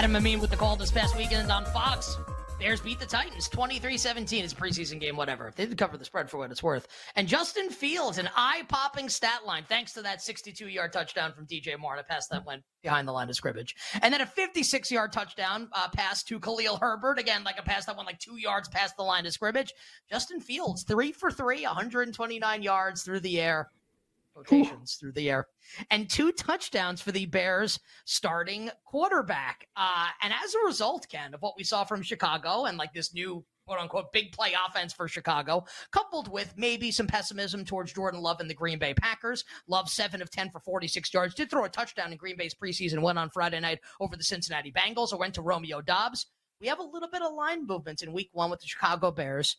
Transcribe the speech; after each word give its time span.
Adam 0.00 0.16
Amin 0.16 0.40
with 0.40 0.48
the 0.48 0.56
call 0.56 0.76
this 0.76 0.90
past 0.90 1.14
weekend 1.14 1.52
on 1.52 1.62
Fox. 1.66 2.16
Bears 2.58 2.80
beat 2.80 2.98
the 2.98 3.04
Titans 3.04 3.50
23 3.50 3.98
17. 3.98 4.44
It's 4.44 4.54
a 4.54 4.56
preseason 4.56 4.98
game, 4.98 5.14
whatever. 5.14 5.52
They 5.54 5.66
did 5.66 5.76
cover 5.76 5.98
the 5.98 6.06
spread 6.06 6.30
for 6.30 6.38
what 6.38 6.50
it's 6.50 6.62
worth. 6.62 6.88
And 7.16 7.28
Justin 7.28 7.68
Fields, 7.68 8.16
an 8.16 8.30
eye 8.34 8.62
popping 8.66 9.10
stat 9.10 9.44
line, 9.44 9.64
thanks 9.68 9.92
to 9.92 10.00
that 10.00 10.22
62 10.22 10.68
yard 10.68 10.94
touchdown 10.94 11.34
from 11.34 11.46
DJ 11.46 11.78
Moore. 11.78 11.92
And 11.92 12.00
a 12.00 12.04
pass 12.04 12.28
that 12.28 12.46
went 12.46 12.62
behind 12.82 13.06
the 13.06 13.12
line 13.12 13.28
of 13.28 13.36
scrimmage. 13.36 13.76
And 14.00 14.14
then 14.14 14.22
a 14.22 14.26
56 14.26 14.90
yard 14.90 15.12
touchdown 15.12 15.68
uh, 15.74 15.90
pass 15.90 16.22
to 16.24 16.40
Khalil 16.40 16.78
Herbert. 16.78 17.18
Again, 17.18 17.44
like 17.44 17.58
a 17.58 17.62
pass 17.62 17.84
that 17.84 17.94
went 17.94 18.06
like 18.06 18.20
two 18.20 18.38
yards 18.38 18.70
past 18.70 18.96
the 18.96 19.02
line 19.02 19.26
of 19.26 19.34
scrimmage. 19.34 19.74
Justin 20.10 20.40
Fields, 20.40 20.82
three 20.82 21.12
for 21.12 21.30
three, 21.30 21.66
129 21.66 22.62
yards 22.62 23.02
through 23.02 23.20
the 23.20 23.38
air 23.38 23.68
rotations 24.34 24.96
through 25.00 25.12
the 25.12 25.30
air, 25.30 25.46
and 25.90 26.08
two 26.08 26.32
touchdowns 26.32 27.00
for 27.00 27.12
the 27.12 27.26
Bears 27.26 27.78
starting 28.04 28.70
quarterback. 28.84 29.66
Uh, 29.76 30.08
and 30.22 30.32
as 30.44 30.54
a 30.54 30.66
result, 30.66 31.06
Ken, 31.08 31.34
of 31.34 31.40
what 31.42 31.54
we 31.56 31.64
saw 31.64 31.84
from 31.84 32.02
Chicago 32.02 32.64
and 32.64 32.78
like 32.78 32.92
this 32.92 33.14
new 33.14 33.44
quote 33.66 33.80
unquote 33.80 34.12
big 34.12 34.32
play 34.32 34.52
offense 34.66 34.92
for 34.92 35.06
Chicago, 35.06 35.64
coupled 35.92 36.26
with 36.26 36.52
maybe 36.56 36.90
some 36.90 37.06
pessimism 37.06 37.64
towards 37.64 37.92
Jordan 37.92 38.20
Love 38.20 38.40
and 38.40 38.50
the 38.50 38.54
Green 38.54 38.80
Bay 38.80 38.94
Packers. 38.94 39.44
Love 39.68 39.88
seven 39.88 40.20
of 40.20 40.30
10 40.30 40.50
for 40.50 40.58
46 40.58 41.14
yards, 41.14 41.34
did 41.34 41.50
throw 41.50 41.64
a 41.64 41.68
touchdown 41.68 42.10
in 42.10 42.18
Green 42.18 42.36
Bay's 42.36 42.54
preseason 42.54 43.00
win 43.00 43.16
on 43.16 43.30
Friday 43.30 43.60
night 43.60 43.78
over 44.00 44.16
the 44.16 44.24
Cincinnati 44.24 44.72
Bengals 44.72 45.12
or 45.12 45.18
went 45.18 45.34
to 45.34 45.42
Romeo 45.42 45.80
Doubs. 45.80 46.26
We 46.60 46.66
have 46.66 46.80
a 46.80 46.82
little 46.82 47.08
bit 47.08 47.22
of 47.22 47.32
line 47.32 47.66
movement 47.66 48.02
in 48.02 48.12
week 48.12 48.30
one 48.32 48.50
with 48.50 48.60
the 48.60 48.66
Chicago 48.66 49.10
Bears 49.12 49.56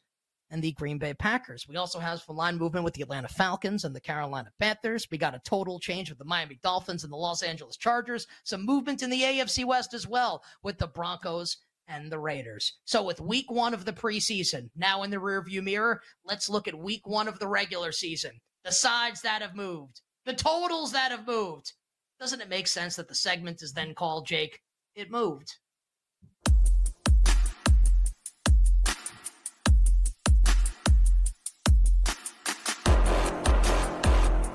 and 0.51 0.61
the 0.61 0.73
Green 0.73 0.97
Bay 0.97 1.13
Packers. 1.13 1.67
We 1.67 1.77
also 1.77 1.97
have 1.99 2.21
some 2.21 2.35
line 2.35 2.57
movement 2.57 2.83
with 2.83 2.93
the 2.93 3.01
Atlanta 3.01 3.29
Falcons 3.29 3.85
and 3.85 3.95
the 3.95 4.01
Carolina 4.01 4.51
Panthers. 4.59 5.07
We 5.09 5.17
got 5.17 5.33
a 5.33 5.39
total 5.39 5.79
change 5.79 6.09
with 6.09 6.19
the 6.19 6.25
Miami 6.25 6.59
Dolphins 6.61 7.03
and 7.03 7.11
the 7.11 7.17
Los 7.17 7.41
Angeles 7.41 7.77
Chargers. 7.77 8.27
Some 8.43 8.65
movement 8.65 9.01
in 9.01 9.09
the 9.09 9.21
AFC 9.21 9.65
West 9.65 9.93
as 9.93 10.05
well 10.05 10.43
with 10.61 10.77
the 10.77 10.87
Broncos 10.87 11.57
and 11.87 12.11
the 12.11 12.19
Raiders. 12.19 12.77
So 12.85 13.01
with 13.01 13.21
week 13.21 13.49
one 13.49 13.73
of 13.73 13.85
the 13.85 13.93
preseason 13.93 14.69
now 14.75 15.03
in 15.03 15.09
the 15.09 15.17
rearview 15.17 15.63
mirror, 15.63 16.01
let's 16.25 16.49
look 16.49 16.67
at 16.67 16.77
week 16.77 17.07
one 17.07 17.27
of 17.27 17.39
the 17.39 17.47
regular 17.47 17.91
season. 17.91 18.31
The 18.63 18.71
sides 18.71 19.21
that 19.21 19.41
have 19.41 19.55
moved, 19.55 20.01
the 20.25 20.33
totals 20.33 20.91
that 20.91 21.11
have 21.11 21.25
moved. 21.25 21.73
Doesn't 22.19 22.41
it 22.41 22.49
make 22.49 22.67
sense 22.67 22.97
that 22.97 23.07
the 23.07 23.15
segment 23.15 23.63
is 23.63 23.73
then 23.73 23.95
called 23.95 24.27
Jake? 24.27 24.59
It 24.95 25.09
moved. 25.09 25.55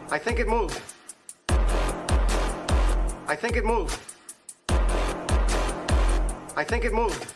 I 0.09 0.19
think 0.19 0.39
it 0.39 0.47
moved. 0.47 0.81
I 3.27 3.35
think 3.35 3.57
it 3.57 3.65
moved. 3.65 3.99
I 6.57 6.63
think 6.63 6.85
it 6.85 6.95
moved. 6.95 7.33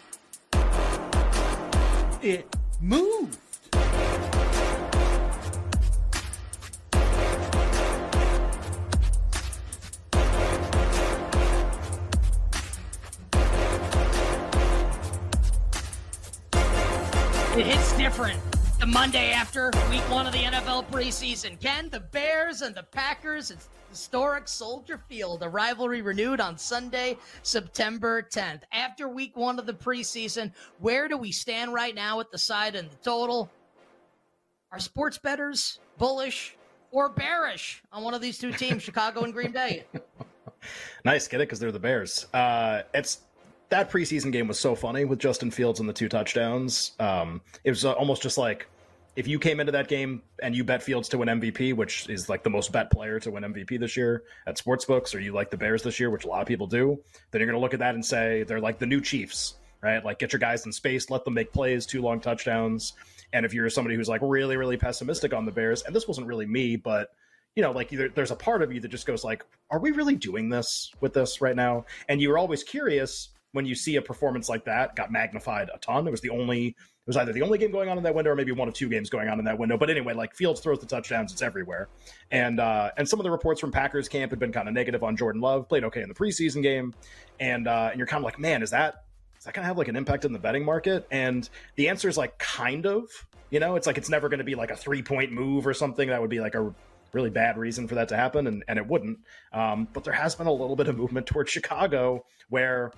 It 2.23 2.57
moved. 2.81 3.39
It 17.57 17.67
hits 17.67 17.97
different 17.97 18.60
the 18.81 18.87
Monday 18.87 19.31
after 19.31 19.71
week 19.91 20.01
one 20.11 20.27
of 20.27 20.33
the 20.33 20.39
NFL 20.39 20.87
preseason. 20.87 21.61
Ken, 21.61 21.91
the 21.91 22.01
Bears 22.01 22.63
and 22.63 22.75
the 22.75 22.83
Packers, 22.85 23.51
it's 23.51 23.69
historic 23.91 24.49
Soldier 24.49 24.99
Field, 25.07 25.43
a 25.43 25.49
rivalry 25.51 26.01
renewed 26.01 26.41
on 26.41 26.57
Sunday, 26.57 27.19
September 27.43 28.23
10th. 28.23 28.63
After 28.73 29.07
week 29.07 29.37
one 29.37 29.59
of 29.59 29.67
the 29.67 29.75
preseason, 29.75 30.51
where 30.79 31.09
do 31.09 31.19
we 31.19 31.31
stand 31.31 31.75
right 31.75 31.95
now 31.95 32.21
at 32.21 32.31
the 32.31 32.39
side 32.39 32.75
and 32.75 32.91
the 32.91 32.97
total? 32.97 33.51
Are 34.73 34.79
sports 34.79 35.19
betters 35.19 35.79
bullish 35.99 36.57
or 36.91 37.11
bearish 37.11 37.83
on 37.93 38.03
one 38.03 38.15
of 38.15 38.23
these 38.23 38.39
two 38.39 38.51
teams, 38.51 38.83
Chicago 38.83 39.25
and 39.25 39.35
Green 39.35 39.53
Bay? 39.53 39.85
nice, 41.05 41.29
get 41.29 41.43
it? 41.43 41.49
Because 41.49 41.59
they're 41.59 41.71
the 41.71 41.79
Bears. 41.79 42.29
Uh, 42.33 42.81
it's 42.95 43.25
that 43.71 43.91
preseason 43.91 44.33
game 44.33 44.49
was 44.49 44.59
so 44.59 44.75
funny 44.75 45.05
with 45.05 45.19
Justin 45.19 45.51
Fields 45.51 45.81
and 45.81 45.89
the 45.89 45.93
two 45.93 46.09
touchdowns. 46.09 46.93
Um, 46.99 47.41
it 47.65 47.71
was 47.71 47.85
uh, 47.85 47.93
almost 47.93 48.23
just 48.23 48.37
like 48.37 48.69
if 49.17 49.27
you 49.27 49.39
came 49.39 49.61
into 49.61 49.73
that 49.73 49.89
game 49.89 50.23
and 50.43 50.55
you 50.55 50.65
bet 50.65 50.83
Fields 50.83 51.09
to 51.11 51.19
win 51.19 51.29
MVP, 51.29 51.75
which 51.75 52.09
is 52.09 52.29
like 52.29 52.43
the 52.43 52.51
most 52.51 52.73
bet 52.73 52.91
player 52.91 53.19
to 53.21 53.31
win 53.31 53.45
MVP 53.45 53.79
this 53.81 53.97
year 53.97 54.25
at 54.47 54.57
sportsbooks, 54.57 55.15
or 55.15 55.21
you 55.21 55.33
like 55.33 55.51
the 55.51 55.57
Bears 55.57 55.83
this 55.83 55.99
year, 55.99 56.11
which 56.11 56.25
a 56.25 56.29
lot 56.29 56.43
of 56.43 56.49
people 56.49 56.67
do, 56.67 56.99
then 57.31 57.41
you're 57.41 57.47
going 57.47 57.59
to 57.59 57.61
look 57.61 57.75
at 57.75 57.81
that 57.81 57.95
and 57.95 58.05
say 58.05 58.43
they're 58.45 58.61
like 58.61 58.79
the 58.79 58.87
new 58.87 59.01
Chiefs, 59.01 59.55
right? 59.83 60.05
Like 60.05 60.19
get 60.19 60.33
your 60.33 60.41
guys 60.41 60.67
in 60.67 60.73
space, 60.73 61.11
let 61.11 61.25
them 61.25 61.35
make 61.35 61.53
plays, 61.53 61.87
two 61.87 62.03
long 62.03 62.21
touchdowns. 62.21 62.95
And 63.33 63.47
if 63.47 63.55
you're 63.55 63.71
somebody 63.71 63.95
who's 63.95 64.09
like 64.09 64.21
really, 64.23 64.57
really 64.57 64.77
pessimistic 64.77 65.33
on 65.33 65.45
the 65.45 65.53
Bears, 65.53 65.83
and 65.83 65.95
this 65.95 66.09
wasn't 66.09 66.27
really 66.27 66.47
me, 66.47 66.77
but 66.77 67.11
you 67.57 67.63
know, 67.63 67.73
like 67.73 67.91
there's 67.91 68.31
a 68.31 68.37
part 68.37 68.63
of 68.63 68.73
you 68.73 68.81
that 68.81 68.89
just 68.89 69.07
goes 69.07 69.25
like, 69.25 69.45
are 69.71 69.81
we 69.81 69.91
really 69.91 70.15
doing 70.15 70.49
this 70.49 70.93
with 71.01 71.13
this 71.15 71.41
right 71.41 71.57
now? 71.57 71.85
And 72.09 72.21
you're 72.21 72.39
always 72.39 72.63
curious 72.63 73.31
when 73.53 73.67
you 73.67 73.75
see 73.75 73.97
a 73.97 74.03
performance 74.03 74.49
like 74.49 74.65
that 74.65 74.95
got 74.97 75.11
magnified 75.11 75.71
a 75.75 75.79
ton. 75.79 76.07
It 76.07 76.11
was 76.11 76.21
the 76.21 76.31
only 76.31 76.69
it 76.69 77.07
was 77.07 77.17
either 77.17 77.33
the 77.33 77.43
only 77.43 77.59
game 77.59 77.73
going 77.73 77.89
on 77.89 77.97
in 77.97 78.05
that 78.05 78.15
window 78.15 78.31
or 78.31 78.37
maybe 78.37 78.53
one 78.53 78.69
of 78.69 78.75
two 78.75 78.89
games 78.89 79.11
going 79.11 79.29
on 79.29 79.39
in 79.39 79.45
that 79.47 79.59
window. 79.59 79.77
But 79.77 79.91
anyway, 79.91 80.15
like 80.15 80.35
Fields 80.35 80.61
throws 80.61 80.79
the 80.79 80.87
touchdowns, 80.87 81.33
it's 81.33 81.43
everywhere. 81.43 81.89
And 82.31 82.61
uh, 82.61 82.91
and 82.97 83.09
some 83.09 83.19
of 83.19 83.25
the 83.25 83.31
reports 83.31 83.61
from 83.61 83.73
Packers 83.73 84.09
camp 84.09 84.31
had 84.31 84.39
been 84.39 84.53
kind 84.53 84.69
of 84.69 84.75
negative 84.75 85.03
on 85.03 85.17
Jordan 85.17 85.41
Love. 85.41 85.69
Played 85.69 85.85
okay 85.85 86.03
in 86.03 86.09
the 86.09 86.15
preseason 86.15 86.63
game, 86.63 86.95
and 87.41 87.67
uh, 87.67 87.89
and 87.91 87.99
you're 87.99 88.07
kind 88.07 88.23
of 88.23 88.25
like, 88.25 88.39
man, 88.39 88.63
is 88.63 88.71
that 88.71 89.05
is 89.39 89.45
that 89.45 89.55
going 89.55 89.63
to 89.63 89.67
have 89.67 89.79
like 89.79 89.89
an 89.89 89.97
impact 89.97 90.25
in 90.25 90.33
the 90.33 90.39
betting 90.39 90.65
market? 90.65 91.07
And 91.11 91.49
the 91.77 91.89
answer 91.89 92.09
is 92.09 92.17
like 92.17 92.39
kind 92.39 92.87
of. 92.87 93.09
You 93.53 93.59
know, 93.59 93.75
it's 93.75 93.89
like 93.89 93.99
it's 93.99 94.09
never 94.09 94.29
going 94.29 94.39
to 94.39 94.45
be 94.45 94.55
like 94.55 94.71
a 94.71 94.77
three 94.77 95.03
point 95.03 95.33
move 95.33 95.67
or 95.67 95.75
something 95.75 96.09
that 96.11 96.21
would 96.21 96.31
be 96.31 96.39
like 96.39 96.55
a 96.55 96.73
really 97.13 97.31
bad 97.31 97.59
reason 97.59 97.89
for 97.89 97.97
that 97.97 98.09
to 98.09 98.17
happen, 98.17 98.47
and, 98.47 98.65
and 98.69 98.79
it 98.79 98.87
wouldn't. 98.87 99.19
Um, 99.53 99.89
but 99.93 100.05
there 100.05 100.13
has 100.13 100.35
been 100.35 100.47
a 100.47 100.53
little 100.53 100.77
bit 100.77 100.89
of 100.89 100.97
movement 100.97 101.27
towards 101.27 101.51
Chicago 101.51 102.25
where 102.49 102.93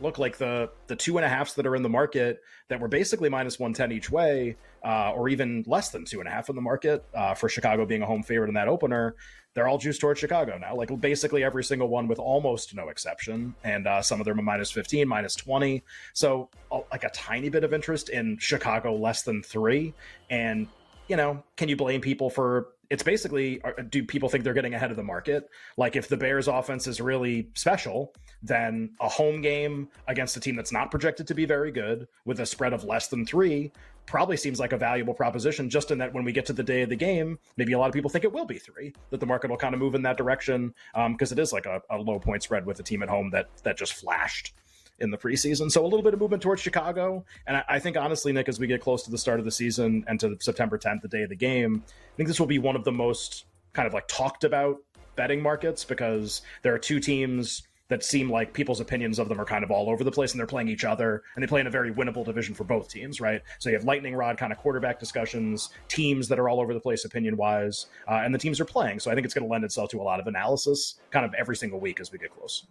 look 0.00 0.18
like 0.18 0.38
the 0.38 0.70
the 0.86 0.96
two 0.96 1.16
and 1.18 1.24
a 1.24 1.28
halfs 1.28 1.54
that 1.54 1.66
are 1.66 1.76
in 1.76 1.82
the 1.82 1.88
market 1.88 2.40
that 2.68 2.80
were 2.80 2.88
basically 2.88 3.28
minus 3.28 3.58
110 3.58 3.96
each 3.96 4.10
way 4.10 4.56
uh, 4.84 5.12
or 5.12 5.28
even 5.28 5.64
less 5.66 5.90
than 5.90 6.04
two 6.04 6.20
and 6.20 6.28
a 6.28 6.30
half 6.30 6.48
in 6.48 6.56
the 6.56 6.62
market 6.62 7.04
uh, 7.14 7.34
for 7.34 7.48
chicago 7.48 7.86
being 7.86 8.02
a 8.02 8.06
home 8.06 8.22
favorite 8.22 8.48
in 8.48 8.54
that 8.54 8.68
opener 8.68 9.14
they're 9.54 9.68
all 9.68 9.78
juiced 9.78 10.00
towards 10.00 10.20
chicago 10.20 10.58
now. 10.58 10.74
Like 10.74 11.00
basically 11.00 11.44
every 11.44 11.64
single 11.64 11.88
one 11.88 12.08
with 12.08 12.18
almost 12.18 12.74
no 12.74 12.88
exception 12.88 13.54
and 13.62 13.86
uh, 13.86 14.02
some 14.02 14.20
of 14.20 14.26
them 14.26 14.38
are 14.38 14.42
minus 14.42 14.70
15 14.70 15.08
minus 15.08 15.34
20 15.36 15.82
so 16.12 16.50
like 16.90 17.04
a 17.04 17.10
tiny 17.10 17.48
bit 17.48 17.64
of 17.64 17.72
interest 17.72 18.08
in 18.08 18.36
chicago 18.38 18.94
less 18.96 19.22
than 19.22 19.42
three. 19.42 19.94
And 20.28 20.66
you 21.08 21.16
know 21.16 21.42
can 21.56 21.68
you 21.68 21.76
blame 21.76 22.00
people 22.00 22.30
for 22.30 22.68
it's 22.90 23.02
basically 23.02 23.60
do 23.90 24.04
people 24.04 24.28
think 24.28 24.44
they're 24.44 24.54
getting 24.54 24.74
ahead 24.74 24.90
of 24.90 24.96
the 24.96 25.02
market? 25.02 25.48
Like 25.76 25.96
if 25.96 26.08
the 26.08 26.16
Bears 26.16 26.48
offense 26.48 26.86
is 26.86 27.00
really 27.00 27.48
special, 27.54 28.14
then 28.42 28.90
a 29.00 29.08
home 29.08 29.40
game 29.40 29.88
against 30.08 30.36
a 30.36 30.40
team 30.40 30.56
that's 30.56 30.72
not 30.72 30.90
projected 30.90 31.26
to 31.28 31.34
be 31.34 31.46
very 31.46 31.70
good 31.70 32.08
with 32.24 32.40
a 32.40 32.46
spread 32.46 32.72
of 32.72 32.84
less 32.84 33.08
than 33.08 33.24
3 33.24 33.70
probably 34.06 34.36
seems 34.36 34.60
like 34.60 34.72
a 34.72 34.76
valuable 34.76 35.14
proposition 35.14 35.70
just 35.70 35.90
in 35.90 35.98
that 35.98 36.12
when 36.12 36.24
we 36.24 36.32
get 36.32 36.44
to 36.46 36.52
the 36.52 36.62
day 36.62 36.82
of 36.82 36.90
the 36.90 36.96
game, 36.96 37.38
maybe 37.56 37.72
a 37.72 37.78
lot 37.78 37.86
of 37.86 37.94
people 37.94 38.10
think 38.10 38.24
it 38.24 38.32
will 38.32 38.44
be 38.44 38.58
3, 38.58 38.92
that 39.10 39.20
the 39.20 39.26
market 39.26 39.50
will 39.50 39.56
kind 39.56 39.74
of 39.74 39.80
move 39.80 39.94
in 39.94 40.02
that 40.02 40.16
direction 40.18 40.74
because 41.08 41.32
um, 41.32 41.38
it 41.38 41.40
is 41.40 41.52
like 41.52 41.66
a, 41.66 41.80
a 41.90 41.96
low 41.96 42.18
point 42.18 42.42
spread 42.42 42.66
with 42.66 42.78
a 42.80 42.82
team 42.82 43.02
at 43.02 43.08
home 43.08 43.30
that 43.30 43.48
that 43.62 43.76
just 43.76 43.94
flashed 43.94 44.52
in 44.98 45.10
the 45.10 45.18
preseason. 45.18 45.70
So 45.70 45.82
a 45.82 45.86
little 45.86 46.02
bit 46.02 46.14
of 46.14 46.20
movement 46.20 46.42
towards 46.42 46.62
Chicago. 46.62 47.24
And 47.46 47.56
I, 47.56 47.64
I, 47.68 47.78
think, 47.78 47.96
honestly, 47.96 48.32
Nick, 48.32 48.48
as 48.48 48.58
we 48.58 48.66
get 48.66 48.80
close 48.80 49.02
to 49.04 49.10
the 49.10 49.18
start 49.18 49.38
of 49.38 49.44
the 49.44 49.50
season 49.50 50.04
and 50.06 50.18
to 50.20 50.36
September 50.40 50.78
10th, 50.78 51.02
the 51.02 51.08
day 51.08 51.22
of 51.22 51.28
the 51.28 51.36
game, 51.36 51.82
I 51.86 52.16
think 52.16 52.28
this 52.28 52.38
will 52.38 52.46
be 52.46 52.58
one 52.58 52.76
of 52.76 52.84
the 52.84 52.92
most 52.92 53.46
kind 53.72 53.86
of 53.86 53.94
like 53.94 54.06
talked 54.08 54.44
about 54.44 54.78
betting 55.16 55.42
markets 55.42 55.84
because 55.84 56.42
there 56.62 56.74
are 56.74 56.78
two 56.78 57.00
teams 57.00 57.62
that 57.88 58.02
seem 58.02 58.30
like 58.30 58.54
people's 58.54 58.80
opinions 58.80 59.18
of 59.18 59.28
them 59.28 59.40
are 59.40 59.44
kind 59.44 59.62
of 59.62 59.70
all 59.70 59.90
over 59.90 60.04
the 60.04 60.10
place 60.10 60.32
and 60.32 60.40
they're 60.40 60.46
playing 60.46 60.68
each 60.68 60.84
other 60.84 61.22
and 61.34 61.42
they 61.42 61.46
play 61.46 61.60
in 61.60 61.66
a 61.66 61.70
very 61.70 61.92
winnable 61.92 62.24
division 62.24 62.54
for 62.54 62.64
both 62.64 62.88
teams, 62.88 63.20
right? 63.20 63.42
So 63.58 63.68
you 63.68 63.76
have 63.76 63.84
lightning 63.84 64.14
rod 64.14 64.38
kind 64.38 64.52
of 64.52 64.58
quarterback 64.58 64.98
discussions, 64.98 65.68
teams 65.88 66.28
that 66.28 66.38
are 66.38 66.48
all 66.48 66.60
over 66.60 66.72
the 66.72 66.80
place 66.80 67.04
opinion 67.04 67.36
wise, 67.36 67.86
uh, 68.08 68.22
and 68.24 68.34
the 68.34 68.38
teams 68.38 68.58
are 68.58 68.64
playing. 68.64 69.00
So 69.00 69.10
I 69.10 69.14
think 69.14 69.26
it's 69.26 69.34
going 69.34 69.46
to 69.46 69.50
lend 69.50 69.64
itself 69.64 69.90
to 69.90 70.00
a 70.00 70.02
lot 70.02 70.18
of 70.18 70.26
analysis 70.26 70.98
kind 71.10 71.26
of 71.26 71.34
every 71.34 71.56
single 71.56 71.78
week 71.78 72.00
as 72.00 72.10
we 72.10 72.18
get 72.18 72.34
close. 72.34 72.66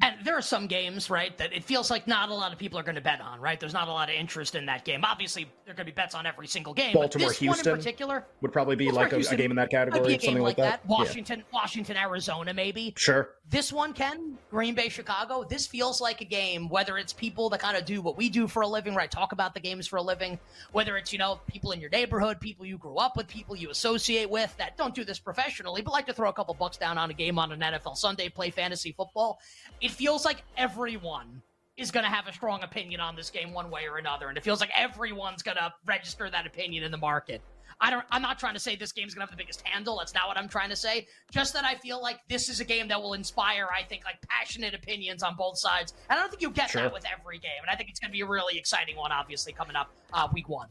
And 0.00 0.14
there 0.24 0.36
are 0.36 0.42
some 0.42 0.66
games, 0.66 1.10
right, 1.10 1.36
that 1.38 1.52
it 1.52 1.64
feels 1.64 1.90
like 1.90 2.06
not 2.06 2.28
a 2.28 2.34
lot 2.34 2.52
of 2.52 2.58
people 2.58 2.78
are 2.78 2.82
going 2.82 2.94
to 2.94 3.00
bet 3.00 3.20
on, 3.20 3.40
right? 3.40 3.58
There's 3.58 3.72
not 3.72 3.88
a 3.88 3.92
lot 3.92 4.08
of 4.08 4.14
interest 4.14 4.54
in 4.54 4.66
that 4.66 4.84
game. 4.84 5.04
Obviously, 5.04 5.46
there 5.64 5.72
are 5.72 5.76
going 5.76 5.86
to 5.86 5.92
be 5.92 5.94
bets 5.94 6.14
on 6.14 6.26
every 6.26 6.46
single 6.46 6.72
game. 6.72 6.92
Baltimore, 6.92 7.32
Houston, 7.32 7.72
in 7.72 7.76
particular, 7.76 8.24
would 8.40 8.52
probably 8.52 8.76
be 8.76 8.90
like 8.90 9.12
a, 9.12 9.16
a, 9.16 9.36
game 9.36 9.50
in 9.50 9.56
that 9.56 9.70
category, 9.70 10.14
or 10.14 10.20
something 10.20 10.42
like 10.42 10.56
that. 10.56 10.82
that. 10.82 10.86
Washington, 10.88 11.40
yeah. 11.40 11.58
Washington, 11.58 11.96
Arizona, 11.96 12.54
maybe. 12.54 12.94
Sure. 12.96 13.30
This 13.50 13.72
one, 13.72 13.92
Ken, 13.92 14.36
Green 14.50 14.74
Bay, 14.74 14.88
Chicago. 14.88 15.44
This 15.48 15.66
feels 15.66 16.00
like 16.00 16.20
a 16.20 16.24
game. 16.24 16.68
Whether 16.68 16.98
it's 16.98 17.12
people 17.12 17.48
that 17.50 17.60
kind 17.60 17.76
of 17.76 17.84
do 17.84 18.02
what 18.02 18.16
we 18.16 18.28
do 18.28 18.46
for 18.46 18.62
a 18.62 18.68
living, 18.68 18.94
right? 18.94 19.10
Talk 19.10 19.32
about 19.32 19.54
the 19.54 19.60
games 19.60 19.86
for 19.86 19.96
a 19.96 20.02
living. 20.02 20.38
Whether 20.72 20.96
it's 20.96 21.12
you 21.12 21.18
know 21.18 21.40
people 21.46 21.72
in 21.72 21.80
your 21.80 21.90
neighborhood, 21.90 22.40
people 22.40 22.66
you 22.66 22.78
grew 22.78 22.96
up 22.96 23.16
with, 23.16 23.26
people 23.26 23.56
you 23.56 23.70
associate 23.70 24.30
with 24.30 24.54
that 24.58 24.76
don't 24.76 24.94
do 24.94 25.04
this 25.04 25.18
professionally, 25.18 25.82
but 25.82 25.92
like 25.92 26.06
to 26.06 26.12
throw 26.12 26.28
a 26.28 26.32
couple 26.32 26.54
bucks 26.54 26.76
down 26.76 26.98
on 26.98 27.10
a 27.10 27.14
game 27.14 27.38
on 27.38 27.50
an 27.50 27.60
NFL 27.60 27.96
Sunday, 27.96 28.28
play 28.28 28.50
fantasy 28.50 28.92
football. 28.92 29.40
It 29.80 29.87
feels 29.90 30.24
like 30.24 30.42
everyone 30.56 31.42
is 31.76 31.90
going 31.90 32.04
to 32.04 32.10
have 32.10 32.26
a 32.26 32.32
strong 32.32 32.62
opinion 32.62 33.00
on 33.00 33.14
this 33.14 33.30
game 33.30 33.52
one 33.52 33.70
way 33.70 33.86
or 33.86 33.98
another, 33.98 34.28
and 34.28 34.36
it 34.36 34.44
feels 34.44 34.60
like 34.60 34.70
everyone's 34.76 35.42
going 35.42 35.56
to 35.56 35.72
register 35.86 36.28
that 36.30 36.46
opinion 36.46 36.82
in 36.84 36.90
the 36.90 36.98
market. 36.98 37.40
I 37.80 37.90
don't. 37.90 38.04
I'm 38.10 38.22
not 38.22 38.38
trying 38.38 38.54
to 38.54 38.60
say 38.60 38.74
this 38.74 38.90
game's 38.92 39.14
gonna 39.14 39.24
have 39.26 39.30
the 39.30 39.36
biggest 39.36 39.62
handle. 39.62 39.98
That's 39.98 40.12
not 40.12 40.26
what 40.26 40.36
I'm 40.36 40.48
trying 40.48 40.70
to 40.70 40.76
say. 40.76 41.06
Just 41.30 41.52
that 41.54 41.64
I 41.64 41.76
feel 41.76 42.02
like 42.02 42.18
this 42.28 42.48
is 42.48 42.58
a 42.60 42.64
game 42.64 42.88
that 42.88 43.00
will 43.00 43.14
inspire. 43.14 43.68
I 43.72 43.84
think 43.84 44.04
like 44.04 44.16
passionate 44.28 44.74
opinions 44.74 45.22
on 45.22 45.36
both 45.36 45.58
sides. 45.58 45.94
And 46.10 46.18
I 46.18 46.22
don't 46.22 46.28
think 46.30 46.42
you 46.42 46.50
get 46.50 46.70
sure. 46.70 46.82
that 46.82 46.92
with 46.92 47.04
every 47.06 47.38
game. 47.38 47.50
And 47.62 47.70
I 47.70 47.76
think 47.76 47.88
it's 47.88 48.00
gonna 48.00 48.12
be 48.12 48.22
a 48.22 48.26
really 48.26 48.58
exciting 48.58 48.96
one. 48.96 49.12
Obviously 49.12 49.52
coming 49.52 49.76
up 49.76 49.92
uh, 50.12 50.26
week 50.32 50.48
one. 50.48 50.68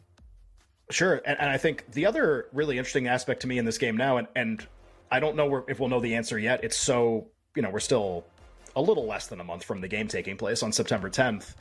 Sure, 0.89 1.21
and, 1.25 1.39
and 1.39 1.49
I 1.49 1.57
think 1.57 1.89
the 1.91 2.05
other 2.05 2.47
really 2.51 2.77
interesting 2.77 3.07
aspect 3.07 3.41
to 3.41 3.47
me 3.47 3.57
in 3.57 3.63
this 3.63 3.77
game 3.77 3.95
now, 3.95 4.17
and 4.17 4.27
and 4.35 4.67
I 5.09 5.21
don't 5.21 5.37
know 5.37 5.63
if 5.67 5.79
we'll 5.79 5.89
know 5.89 6.01
the 6.01 6.15
answer 6.15 6.37
yet. 6.37 6.61
It's 6.63 6.77
so 6.77 7.27
you 7.55 7.61
know 7.61 7.69
we're 7.69 7.79
still 7.79 8.25
a 8.77 8.81
little 8.81 9.05
less 9.05 9.27
than 9.27 9.41
a 9.41 9.43
month 9.43 9.63
from 9.63 9.81
the 9.81 9.87
game 9.87 10.07
taking 10.07 10.37
place 10.37 10.63
on 10.63 10.71
September 10.71 11.09
10th 11.09 11.55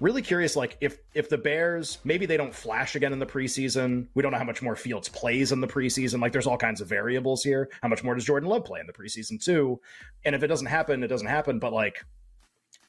really 0.00 0.22
curious 0.22 0.54
like 0.56 0.76
if 0.80 0.98
if 1.14 1.28
the 1.28 1.38
bears 1.38 1.98
maybe 2.04 2.26
they 2.26 2.36
don't 2.36 2.54
flash 2.54 2.94
again 2.94 3.12
in 3.12 3.18
the 3.18 3.26
preseason. 3.26 4.06
We 4.14 4.22
don't 4.22 4.32
know 4.32 4.38
how 4.38 4.44
much 4.44 4.62
more 4.62 4.76
fields 4.76 5.08
plays 5.08 5.52
in 5.52 5.60
the 5.60 5.66
preseason. 5.66 6.20
Like 6.20 6.32
there's 6.32 6.46
all 6.46 6.56
kinds 6.56 6.80
of 6.80 6.88
variables 6.88 7.42
here. 7.42 7.68
How 7.82 7.88
much 7.88 8.04
more 8.04 8.14
does 8.14 8.24
jordan 8.24 8.48
love 8.48 8.64
play 8.64 8.80
in 8.80 8.86
the 8.86 8.92
preseason 8.92 9.42
too? 9.42 9.80
And 10.24 10.34
if 10.34 10.42
it 10.42 10.46
doesn't 10.46 10.66
happen 10.66 11.02
it 11.02 11.08
doesn't 11.08 11.26
happen. 11.26 11.58
But 11.58 11.72
like 11.72 12.04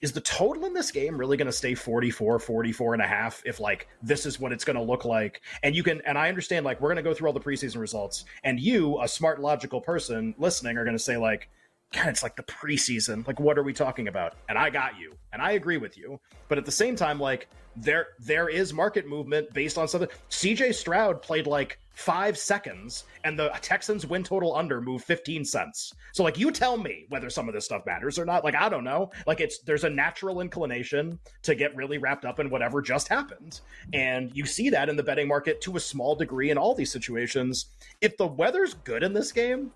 is 0.01 0.11
the 0.13 0.21
total 0.21 0.65
in 0.65 0.73
this 0.73 0.91
game 0.91 1.17
really 1.17 1.35
going 1.35 1.45
to 1.47 1.51
stay 1.51 1.73
44 1.73 2.39
44 2.39 2.93
and 2.93 3.01
a 3.01 3.07
half 3.07 3.41
if 3.45 3.59
like 3.59 3.87
this 4.01 4.25
is 4.25 4.39
what 4.39 4.51
it's 4.51 4.63
going 4.63 4.77
to 4.77 4.83
look 4.83 5.03
like? 5.03 5.41
And 5.63 5.75
you 5.75 5.83
can 5.83 6.01
and 6.05 6.17
i 6.17 6.29
understand 6.29 6.65
like 6.65 6.79
we're 6.79 6.89
going 6.89 6.97
to 6.97 7.09
go 7.09 7.13
through 7.13 7.27
all 7.27 7.33
the 7.33 7.39
preseason 7.39 7.77
results 7.77 8.25
and 8.43 8.59
you 8.59 9.01
a 9.01 9.07
smart 9.07 9.41
logical 9.41 9.81
person 9.81 10.35
listening 10.37 10.77
are 10.77 10.83
going 10.83 10.97
to 10.97 11.03
say 11.03 11.17
like 11.17 11.49
God, 11.93 12.07
it's 12.07 12.21
like 12.21 12.35
the 12.35 12.43
preseason. 12.43 13.25
Like, 13.25 13.39
what 13.39 13.57
are 13.57 13.63
we 13.63 13.73
talking 13.73 14.07
about? 14.07 14.35
And 14.47 14.57
I 14.57 14.69
got 14.69 14.99
you, 14.99 15.15
and 15.33 15.41
I 15.41 15.53
agree 15.53 15.77
with 15.77 15.97
you. 15.97 16.19
But 16.47 16.59
at 16.59 16.65
the 16.65 16.71
same 16.71 16.95
time, 16.95 17.19
like 17.19 17.47
there 17.75 18.09
there 18.19 18.47
is 18.47 18.73
market 18.73 19.07
movement 19.07 19.51
based 19.53 19.77
on 19.77 19.87
something. 19.87 20.09
C.J. 20.29 20.73
Stroud 20.73 21.21
played 21.21 21.47
like 21.47 21.79
five 21.93 22.37
seconds, 22.37 23.05
and 23.23 23.37
the 23.37 23.49
Texans 23.61 24.05
win 24.05 24.23
total 24.23 24.55
under 24.55 24.81
move 24.81 25.03
fifteen 25.03 25.43
cents. 25.43 25.93
So, 26.11 26.23
like, 26.23 26.37
you 26.37 26.51
tell 26.51 26.77
me 26.77 27.05
whether 27.09 27.29
some 27.29 27.47
of 27.47 27.55
this 27.55 27.65
stuff 27.65 27.85
matters 27.87 28.19
or 28.19 28.25
not. 28.25 28.43
Like, 28.43 28.55
I 28.55 28.69
don't 28.69 28.83
know. 28.83 29.09
Like, 29.25 29.39
it's 29.39 29.59
there's 29.59 29.83
a 29.83 29.89
natural 29.89 30.41
inclination 30.41 31.17
to 31.41 31.55
get 31.55 31.75
really 31.75 31.97
wrapped 31.97 32.23
up 32.23 32.39
in 32.39 32.51
whatever 32.51 32.83
just 32.83 33.07
happened, 33.07 33.61
and 33.93 34.31
you 34.35 34.45
see 34.45 34.69
that 34.69 34.89
in 34.89 34.95
the 34.95 35.03
betting 35.03 35.27
market 35.27 35.59
to 35.61 35.75
a 35.75 35.79
small 35.79 36.15
degree 36.15 36.51
in 36.51 36.57
all 36.57 36.75
these 36.75 36.91
situations. 36.91 37.67
If 37.99 38.15
the 38.17 38.27
weather's 38.27 38.75
good 38.75 39.01
in 39.01 39.13
this 39.13 39.31
game, 39.31 39.71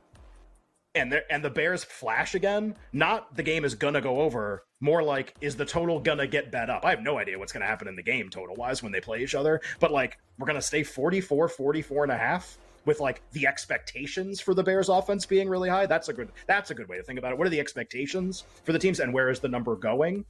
and 0.96 1.22
and 1.30 1.44
the 1.44 1.50
Bears 1.50 1.84
flash 1.84 2.36
again, 2.36 2.76
not 2.92 3.36
the 3.36 3.44
game 3.44 3.66
is 3.66 3.76
gonna 3.76 4.02
go 4.02 4.22
over. 4.22 4.64
More 4.80 5.02
like 5.02 5.34
is 5.42 5.56
the 5.56 5.66
total 5.66 6.00
gonna 6.00 6.28
get 6.28 6.52
bet 6.52 6.70
up? 6.70 6.86
I 6.86 6.92
have 6.92 7.02
no 7.02 7.18
idea 7.18 7.40
what's 7.40 7.52
gonna 7.52 7.66
happen 7.66 7.88
in 7.88 7.96
the 7.96 8.04
game 8.04 8.30
total 8.30 8.56
wise 8.56 8.84
when 8.84 8.92
they 8.92 9.02
play 9.02 9.22
each 9.22 9.36
other, 9.36 9.62
but 9.80 9.92
like 9.92 10.18
we're 10.38 10.48
gonna 10.48 10.62
stay 10.62 10.84
44, 10.84 11.48
44 11.48 12.04
and 12.04 12.12
a 12.12 12.18
half 12.18 12.58
with 12.86 13.00
like 13.00 13.22
the 13.32 13.48
expectations 13.48 14.40
for 14.40 14.54
the 14.54 14.64
Bears 14.64 14.90
offense 14.90 15.26
being 15.26 15.50
really 15.50 15.70
high. 15.70 15.86
That's 15.86 16.10
a 16.10 16.14
good 16.14 16.32
that's 16.48 16.72
a 16.72 16.76
good 16.76 16.90
way 16.90 16.98
to 16.98 17.04
think 17.04 17.20
about 17.20 17.32
it. 17.32 17.38
What 17.38 17.48
are 17.48 17.52
the 17.52 17.60
expectations 17.60 18.44
for 18.64 18.72
the 18.72 18.80
teams 18.80 19.00
and 19.00 19.14
where 19.14 19.30
is 19.30 19.40
the 19.40 19.50
number 19.50 19.76
going? 19.76 20.26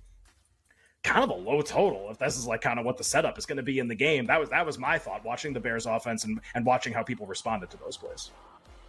Kind 1.03 1.23
of 1.23 1.31
a 1.31 1.33
low 1.33 1.61
total 1.61 2.09
if 2.11 2.17
this 2.17 2.37
is 2.37 2.47
like 2.47 2.61
kind 2.61 2.79
of 2.79 2.85
what 2.85 2.97
the 2.97 3.03
setup 3.03 3.37
is 3.37 3.45
going 3.45 3.57
to 3.57 3.63
be 3.63 3.79
in 3.79 3.89
the 3.89 3.95
game. 3.95 4.25
That 4.27 4.39
was 4.39 4.49
that 4.49 4.65
was 4.65 4.79
my 4.79 4.97
thought 4.97 5.25
watching 5.25 5.51
the 5.51 5.59
Bears 5.59 5.85
offense 5.85 6.23
and, 6.23 6.39
and 6.55 6.65
watching 6.65 6.93
how 6.93 7.03
people 7.03 7.25
responded 7.25 7.69
to 7.71 7.77
those 7.77 7.97
plays. 7.97 8.31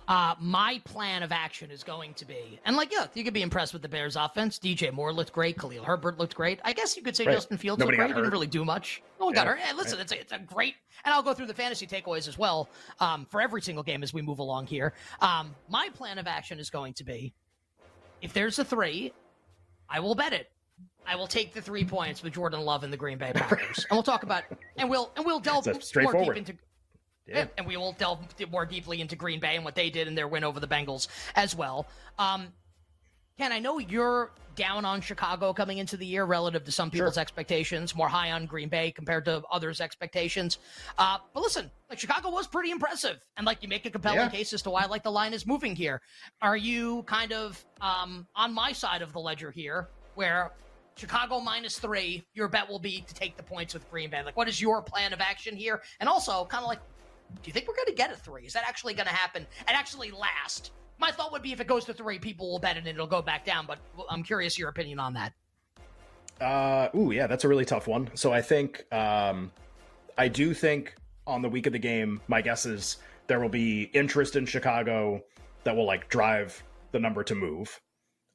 Uh, 0.07 0.35
my 0.39 0.81
plan 0.85 1.23
of 1.23 1.33
action 1.33 1.71
is 1.71 1.83
going 1.83 2.13
to 2.15 2.27
be, 2.27 2.61
and 2.65 2.77
like, 2.77 2.93
yeah, 2.93 3.07
you 3.15 3.25
could 3.25 3.33
be 3.33 3.43
impressed 3.43 3.73
with 3.73 3.83
the 3.83 3.89
Bears' 3.89 4.17
offense. 4.17 4.59
DJ 4.59 4.93
Moore 4.93 5.13
looked 5.13 5.33
great. 5.33 5.59
Khalil 5.59 5.83
Herbert 5.83 6.19
looked 6.19 6.35
great. 6.35 6.61
I 6.65 6.73
guess 6.73 6.97
you 6.97 7.03
could 7.03 7.17
say 7.17 7.25
right. 7.25 7.35
Justin 7.35 7.57
Fields 7.57 7.81
Nobody 7.81 7.97
looked 7.97 8.09
great. 8.09 8.17
He 8.17 8.23
didn't 8.23 8.33
really 8.33 8.47
do 8.47 8.65
much. 8.65 9.03
No 9.19 9.27
one 9.27 9.35
yeah, 9.35 9.45
got 9.45 9.47
hurt. 9.49 9.59
Hey, 9.61 9.75
listen, 9.75 9.95
right. 9.95 10.03
it's, 10.03 10.13
a, 10.13 10.21
it's 10.21 10.33
a 10.33 10.39
great, 10.39 10.75
and 11.05 11.15
I'll 11.15 11.23
go 11.23 11.33
through 11.33 11.47
the 11.47 11.55
fantasy 11.55 11.87
takeaways 11.87 12.29
as 12.29 12.37
well 12.37 12.69
um, 13.01 13.27
for 13.31 13.41
every 13.41 13.63
single 13.63 13.83
game 13.83 14.03
as 14.03 14.13
we 14.13 14.21
move 14.21 14.41
along 14.41 14.67
here. 14.67 14.93
Um, 15.21 15.55
my 15.69 15.89
plan 15.95 16.19
of 16.19 16.27
action 16.27 16.59
is 16.59 16.69
going 16.69 16.93
to 16.95 17.05
be, 17.05 17.33
if 18.21 18.33
there's 18.33 18.59
a 18.59 18.65
three, 18.65 19.13
I 19.89 20.01
will 20.01 20.15
bet 20.15 20.33
it. 20.33 20.51
I 21.07 21.17
will 21.17 21.27
take 21.27 21.53
the 21.53 21.61
three 21.61 21.85
points 21.85 22.23
with 22.23 22.33
Jordan 22.33 22.61
Love 22.61 22.83
and 22.83 22.93
the 22.93 22.97
Green 22.97 23.19
Bay 23.19 23.33
Packers, 23.35 23.87
and 23.91 23.97
we'll 23.97 24.03
talk 24.03 24.23
about, 24.23 24.45
and 24.77 24.89
we'll 24.89 25.11
and 25.17 25.25
we'll 25.25 25.41
delve 25.41 25.67
more 25.67 26.13
deep 26.13 26.37
into 26.37 26.55
yeah. 27.27 27.47
And 27.57 27.67
we 27.67 27.77
will 27.77 27.93
delve 27.93 28.21
more 28.51 28.67
deeply 28.67 29.01
into 29.01 29.17
Green 29.17 29.41
Bay 29.41 29.57
and 29.57 29.65
what 29.65 29.75
they 29.75 29.91
did 29.91 30.09
in 30.09 30.15
their 30.15 30.29
win 30.29 30.45
over 30.45 30.61
the 30.61 30.69
Bengals 30.69 31.09
as 31.35 31.55
well. 31.55 31.87
Um, 32.19 32.49
Ken, 33.39 33.51
I 33.51 33.59
know 33.59 33.79
you're 33.79 34.31
down 34.55 34.85
on 34.85 35.01
Chicago 35.01 35.53
coming 35.53 35.79
into 35.79 35.97
the 35.97 36.07
year 36.07 36.25
relative 36.25 36.65
to 36.65 36.71
some 36.71 36.91
people's 36.91 37.15
sure. 37.15 37.21
expectations, 37.21 37.95
more 37.95 38.07
high 38.07 38.31
on 38.31 38.47
Green 38.47 38.69
Bay 38.69 38.93
compared 38.93 39.25
to 39.25 39.43
others' 39.51 39.81
expectations. 39.81 40.59
Uh, 40.99 41.19
but 41.33 41.41
listen, 41.43 41.69
like 41.91 41.99
Chicago 41.99 42.31
was 42.31 42.47
pretty 42.47 42.71
impressive, 42.71 43.17
and 43.37 43.45
like 43.45 43.63
you 43.63 43.69
make 43.69 43.85
a 43.87 43.91
compelling 43.91 44.19
yeah. 44.19 44.29
case 44.29 44.53
as 44.53 44.63
to 44.63 44.71
why 44.71 44.85
like 44.87 45.03
the 45.03 45.11
line 45.11 45.33
is 45.33 45.47
moving 45.47 45.75
here. 45.75 46.01
Are 46.41 46.57
you 46.57 47.03
kind 47.05 47.33
of 47.33 47.65
um, 47.81 48.27
on 48.37 48.55
my 48.55 48.73
side 48.73 49.03
of 49.03 49.13
the 49.13 49.19
ledger 49.19 49.51
here, 49.51 49.89
where 50.15 50.53
Chicago 50.97 51.41
minus 51.41 51.79
three, 51.79 52.25
your 52.35 52.47
bet 52.47 52.69
will 52.69 52.79
be 52.79 53.01
to 53.01 53.15
take 53.15 53.37
the 53.37 53.43
points 53.43 53.75
with 53.75 53.91
Green 53.91 54.11
Bay? 54.11 54.23
Like, 54.23 54.37
what 54.37 54.49
is 54.49 54.61
your 54.61 54.81
plan 54.81 55.13
of 55.13 55.21
action 55.21 55.57
here? 55.57 55.83
And 55.99 56.09
also, 56.09 56.45
kind 56.45 56.63
of 56.63 56.69
like, 56.69 56.81
do 57.43 57.49
you 57.49 57.53
think 57.53 57.69
we're 57.69 57.77
going 57.77 57.87
to 57.87 57.95
get 57.95 58.13
a 58.13 58.17
three? 58.17 58.45
Is 58.45 58.53
that 58.53 58.65
actually 58.67 58.95
going 58.95 59.07
to 59.07 59.13
happen 59.13 59.47
and 59.67 59.77
actually 59.77 60.11
last? 60.11 60.73
My 60.99 61.11
thought 61.11 61.33
would 61.33 61.43
be 61.43 61.53
if 61.53 61.61
it 61.61 61.67
goes 61.67 61.85
to 61.87 61.95
three, 61.95 62.19
people 62.19 62.51
will 62.51 62.59
bet 62.59 62.77
and 62.77 62.87
it'll 62.87 63.07
go 63.07 63.23
back 63.23 63.45
down. 63.45 63.67
But 63.67 63.79
I'm 64.09 64.23
curious 64.23 64.59
your 64.59 64.69
opinion 64.69 64.99
on 64.99 65.15
that. 65.15 65.33
Uh, 66.41 66.89
ooh, 66.97 67.11
yeah, 67.11 67.27
that's 67.27 67.45
a 67.45 67.49
really 67.49 67.65
tough 67.65 67.87
one. 67.87 68.11
So 68.15 68.33
I 68.33 68.43
think, 68.43 68.85
um, 68.93 69.53
I 70.17 70.29
do 70.29 70.55
think 70.55 70.95
on 71.27 71.43
the 71.43 71.49
week 71.49 71.67
of 71.67 71.73
the 71.73 71.79
game, 71.79 72.21
my 72.29 72.43
guess 72.43 72.67
is 72.67 72.99
there 73.27 73.41
will 73.41 73.49
be 73.49 73.85
interest 73.95 74.37
in 74.37 74.47
Chicago 74.47 75.23
that 75.65 75.75
will 75.75 75.87
like 75.87 76.09
drive 76.09 76.63
the 76.93 76.99
number 76.99 77.25
to 77.25 77.35
move. 77.35 77.81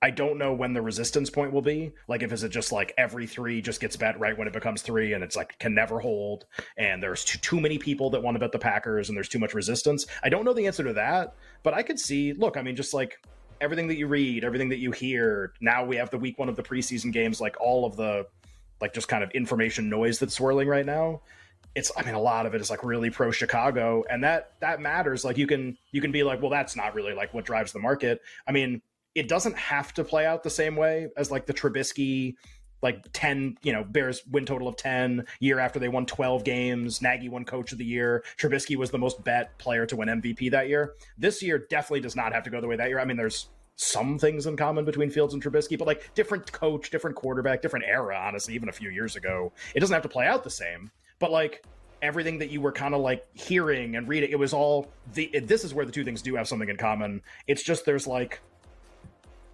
I 0.01 0.12
don't 0.12 0.38
know 0.38 0.54
when 0.54 0.74
the 0.74 0.81
resistance 0.81 1.30
point 1.30 1.51
will 1.51 1.62
be. 1.62 1.92
Like, 2.07 2.24
if 2.24 2.31
is 2.31 2.44
it 2.44 2.50
just 2.50 2.72
like 2.72 2.94
every 2.98 3.28
three 3.28 3.62
just 3.62 3.81
gets 3.81 3.98
bet 3.98 4.19
right 4.19 4.38
when 4.38 4.48
it 4.48 4.54
becomes 4.54 4.81
three, 4.81 5.13
and 5.13 5.24
it's 5.24 5.36
like 5.36 5.60
can 5.60 5.74
never 5.74 6.00
hold, 6.00 6.46
and 6.78 7.04
there's 7.04 7.25
too, 7.25 7.38
too 7.40 7.60
many 7.60 7.78
people 7.78 8.10
that 8.12 8.24
want 8.24 8.36
to 8.36 8.40
bet 8.40 8.51
the 8.51 8.60
Packers, 8.60 9.10
and 9.10 9.18
there's 9.18 9.30
too 9.30 9.40
much 9.40 9.54
resistance. 9.54 10.06
I 10.24 10.30
don't 10.30 10.46
know 10.46 10.54
the 10.54 10.68
answer 10.68 10.84
to 10.84 10.94
that, 10.94 11.36
but 11.63 11.74
I 11.74 11.84
could 11.84 12.00
see. 12.00 12.34
Look, 12.34 12.56
I 12.56 12.62
mean, 12.62 12.75
just 12.75 12.94
like 12.94 13.22
everything 13.60 13.88
that 13.88 13.98
you 13.98 14.07
read, 14.07 14.46
everything 14.46 14.69
that 14.69 14.80
you 14.80 14.92
hear. 14.92 15.54
Now 15.60 15.84
we 15.84 15.98
have 15.98 16.10
the 16.10 16.18
week 16.18 16.40
one 16.40 16.48
of 16.48 16.56
the 16.56 16.63
preseason 16.63 17.12
games, 17.12 17.42
like 17.42 17.60
all 17.60 17.86
of 17.86 17.98
the 17.98 18.25
like 18.81 18.94
just 18.94 19.10
kind 19.10 19.24
of 19.24 19.31
information 19.31 19.90
noise 19.90 20.19
that's 20.19 20.33
swirling 20.33 20.68
right 20.68 20.85
now 20.85 21.21
it's 21.76 21.92
i 21.97 22.04
mean 22.04 22.16
a 22.16 22.19
lot 22.19 22.45
of 22.45 22.56
it 22.56 22.62
is 22.62 22.69
like 22.69 22.83
really 22.83 23.09
pro 23.09 23.30
chicago 23.30 24.04
and 24.09 24.23
that 24.23 24.54
that 24.59 24.81
matters 24.81 25.23
like 25.23 25.38
you 25.38 25.45
can 25.45 25.78
you 25.92 26.02
can 26.02 26.12
be 26.12 26.23
like 26.23 26.42
well 26.42 26.50
that's 26.50 26.76
not 26.76 26.95
really 26.95 27.14
like 27.14 27.33
what 27.33 27.45
drives 27.45 27.71
the 27.71 27.80
market 27.80 28.21
i 28.47 28.52
mean 28.52 28.81
it 29.19 29.28
doesn't 29.28 29.57
have 29.57 29.94
to 29.94 30.04
play 30.06 30.26
out 30.26 30.44
the 30.44 30.49
same 30.49 30.78
way 30.78 31.09
as 31.18 31.30
like 31.30 31.45
the 31.45 31.54
Trubisky 31.54 32.35
like 32.81 33.04
10, 33.11 33.57
you 33.61 33.73
know, 33.73 33.83
Bears 33.83 34.21
win 34.31 34.45
total 34.45 34.69
of 34.69 34.78
10 34.78 35.26
year 35.42 35.59
after 35.59 35.78
they 35.78 35.90
won 35.90 36.06
12 36.06 36.45
games. 36.45 37.02
Nagy 37.02 37.28
won 37.28 37.44
coach 37.44 37.73
of 37.73 37.78
the 37.78 37.83
year. 37.83 38.23
Trubisky 38.38 38.78
was 38.78 38.92
the 38.92 38.97
most 38.97 39.21
bet 39.26 39.57
player 39.57 39.85
to 39.88 39.97
win 39.97 40.07
MVP 40.07 40.52
that 40.52 40.69
year. 40.69 40.95
This 41.18 41.44
year 41.44 41.66
definitely 41.69 41.99
does 41.99 42.16
not 42.16 42.31
have 42.31 42.44
to 42.44 42.49
go 42.49 42.61
the 42.61 42.68
way 42.68 42.78
that 42.78 42.88
year. 42.88 43.02
I 43.02 43.04
mean, 43.04 43.18
there's 43.18 43.49
some 43.76 44.18
things 44.18 44.45
in 44.45 44.56
common 44.56 44.85
between 44.85 45.09
Fields 45.09 45.33
and 45.33 45.44
Trubisky, 45.44 45.78
but 45.78 45.85
like 45.85 46.14
different 46.16 46.49
coach, 46.54 46.90
different 46.90 47.18
quarterback, 47.18 47.61
different 47.61 47.83
era, 47.85 48.18
honestly, 48.18 48.56
even 48.56 48.69
a 48.69 48.73
few 48.73 48.90
years 48.90 49.18
ago. 49.18 49.52
It 49.76 49.81
doesn't 49.81 49.94
have 49.94 50.04
to 50.04 50.09
play 50.09 50.28
out 50.28 50.45
the 50.45 50.49
same, 50.49 50.90
but 51.19 51.30
like 51.31 51.66
everything 52.02 52.38
that 52.40 52.49
you 52.49 52.61
were 52.61 52.71
kind 52.71 52.95
of 52.95 53.02
like 53.02 53.26
hearing 53.33 53.97
and 53.97 54.07
reading, 54.07 54.31
it 54.31 54.40
was 54.40 54.54
all 54.54 54.90
the, 55.14 55.26
it, 55.33 55.49
this 55.49 55.66
is 55.66 55.73
where 55.73 55.85
the 55.85 55.92
two 55.92 56.06
things 56.06 56.21
do 56.21 56.35
have 56.35 56.47
something 56.47 56.69
in 56.69 56.78
common. 56.78 57.21
It's 57.45 57.61
just 57.61 57.85
there's 57.85 58.07
like, 58.07 58.40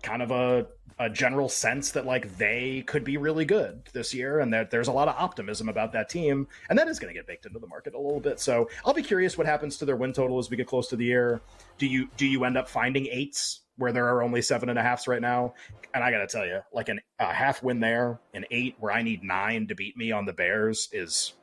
kind 0.05 0.21
of 0.21 0.31
a 0.31 0.67
a 0.97 1.09
general 1.09 1.50
sense 1.50 1.91
that 1.91 2.05
like 2.05 2.38
they 2.38 2.81
could 2.88 3.03
be 3.03 3.17
really 3.17 3.43
good 3.43 3.81
this 3.91 4.13
year 4.13 4.39
and 4.39 4.53
that 4.53 4.71
there's 4.71 4.88
a 4.88 4.91
lot 4.91 5.09
of 5.09 5.15
optimism 5.17 5.67
about 5.67 5.91
that 5.91 6.09
team. 6.09 6.47
And 6.69 6.79
that 6.79 6.88
is 6.88 7.00
going 7.00 7.13
to 7.13 7.19
get 7.19 7.27
baked 7.27 7.45
into 7.45 7.59
the 7.59 7.67
market 7.67 7.93
a 7.95 8.00
little 8.00 8.21
bit. 8.21 8.39
So 8.39 8.69
i'll 8.85 8.93
be 8.93 9.03
curious 9.03 9.38
what 9.38 9.45
happens 9.45 9.77
to 9.77 9.85
their 9.85 9.97
win 9.97 10.13
total 10.13 10.39
as 10.39 10.50
we 10.50 10.55
get 10.55 10.67
close 10.67 10.88
to 10.89 10.95
the 10.95 11.05
year. 11.05 11.41
Do 11.77 11.85
you 11.85 12.07
do 12.15 12.25
you 12.25 12.45
end 12.45 12.57
up 12.57 12.69
finding 12.69 13.07
eights 13.07 13.62
where 13.77 13.91
there 13.91 14.07
are 14.07 14.24
only 14.24 14.41
seven 14.41 14.69
and 14.69 14.79
a 14.79 14.81
halfs 14.81 15.07
right 15.07 15.21
now? 15.21 15.53
And 15.93 16.03
i 16.03 16.12
gotta 16.12 16.27
tell 16.27 16.45
you 16.45 16.62
like 16.74 16.88
an, 16.89 17.01
a 17.19 17.33
half 17.33 17.62
win 17.63 17.79
there 17.79 18.19
an 18.33 18.45
eight 18.51 18.75
where 18.79 18.91
i 18.91 19.01
need 19.01 19.24
nine 19.24 19.67
to 19.67 19.75
beat 19.75 19.95
me 19.95 20.12
on 20.12 20.25
the 20.25 20.33
bears 20.33 20.89
is 20.91 21.33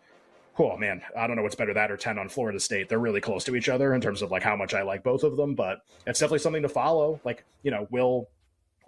oh 0.59 0.77
man 0.77 1.01
i 1.17 1.27
don't 1.27 1.37
know 1.37 1.43
what's 1.43 1.55
better 1.55 1.73
that 1.73 1.91
or 1.91 1.97
10 1.97 2.19
on 2.19 2.29
florida 2.29 2.61
state. 2.61 2.89
They're 2.89 2.99
really 2.99 3.21
close 3.21 3.45
to 3.45 3.57
each 3.57 3.69
other 3.69 3.95
in 3.95 4.01
terms 4.01 4.23
of 4.23 4.31
like 4.31 4.43
how 4.43 4.57
much 4.57 4.73
i 4.75 4.83
like 4.83 5.03
both 5.03 5.25
of 5.25 5.37
them 5.37 5.55
but 5.55 5.81
it's 6.07 6.21
definitely 6.21 6.39
something 6.41 6.63
to 6.63 6.69
follow. 6.69 7.21
Like 7.25 7.45
you 7.63 7.71
know 7.71 7.87
will 7.91 8.29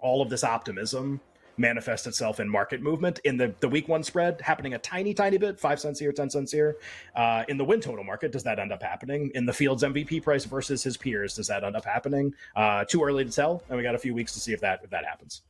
all 0.05 0.21
of 0.21 0.29
this 0.29 0.43
optimism 0.43 1.19
manifest 1.57 2.05
itself 2.05 2.39
in 2.39 2.47
market 2.47 2.81
movement 2.81 3.19
in 3.23 3.37
the, 3.37 3.53
the 3.59 3.67
week 3.67 3.87
one 3.87 4.03
spread 4.03 4.39
happening 4.41 4.75
a 4.75 4.77
tiny 4.77 5.13
tiny 5.13 5.37
bit 5.37 5.59
five 5.59 5.79
cents 5.79 5.99
here 5.99 6.11
ten 6.11 6.29
cents 6.29 6.51
here 6.51 6.77
uh, 7.15 7.43
in 7.47 7.57
the 7.57 7.63
win 7.63 7.81
total 7.81 8.03
market 8.03 8.31
does 8.31 8.43
that 8.43 8.59
end 8.59 8.71
up 8.71 8.83
happening 8.83 9.31
in 9.33 9.45
the 9.45 9.53
field's 9.53 9.81
mvp 9.81 10.21
price 10.21 10.45
versus 10.45 10.83
his 10.83 10.95
peers 10.95 11.33
does 11.33 11.47
that 11.47 11.63
end 11.63 11.75
up 11.75 11.83
happening 11.83 12.31
uh, 12.55 12.83
too 12.85 13.03
early 13.03 13.25
to 13.25 13.31
tell 13.31 13.63
and 13.69 13.77
we 13.77 13.83
got 13.83 13.95
a 13.95 13.97
few 13.97 14.13
weeks 14.13 14.33
to 14.33 14.39
see 14.39 14.53
if 14.53 14.61
that 14.61 14.79
if 14.83 14.89
that 14.91 15.05
happens 15.05 15.41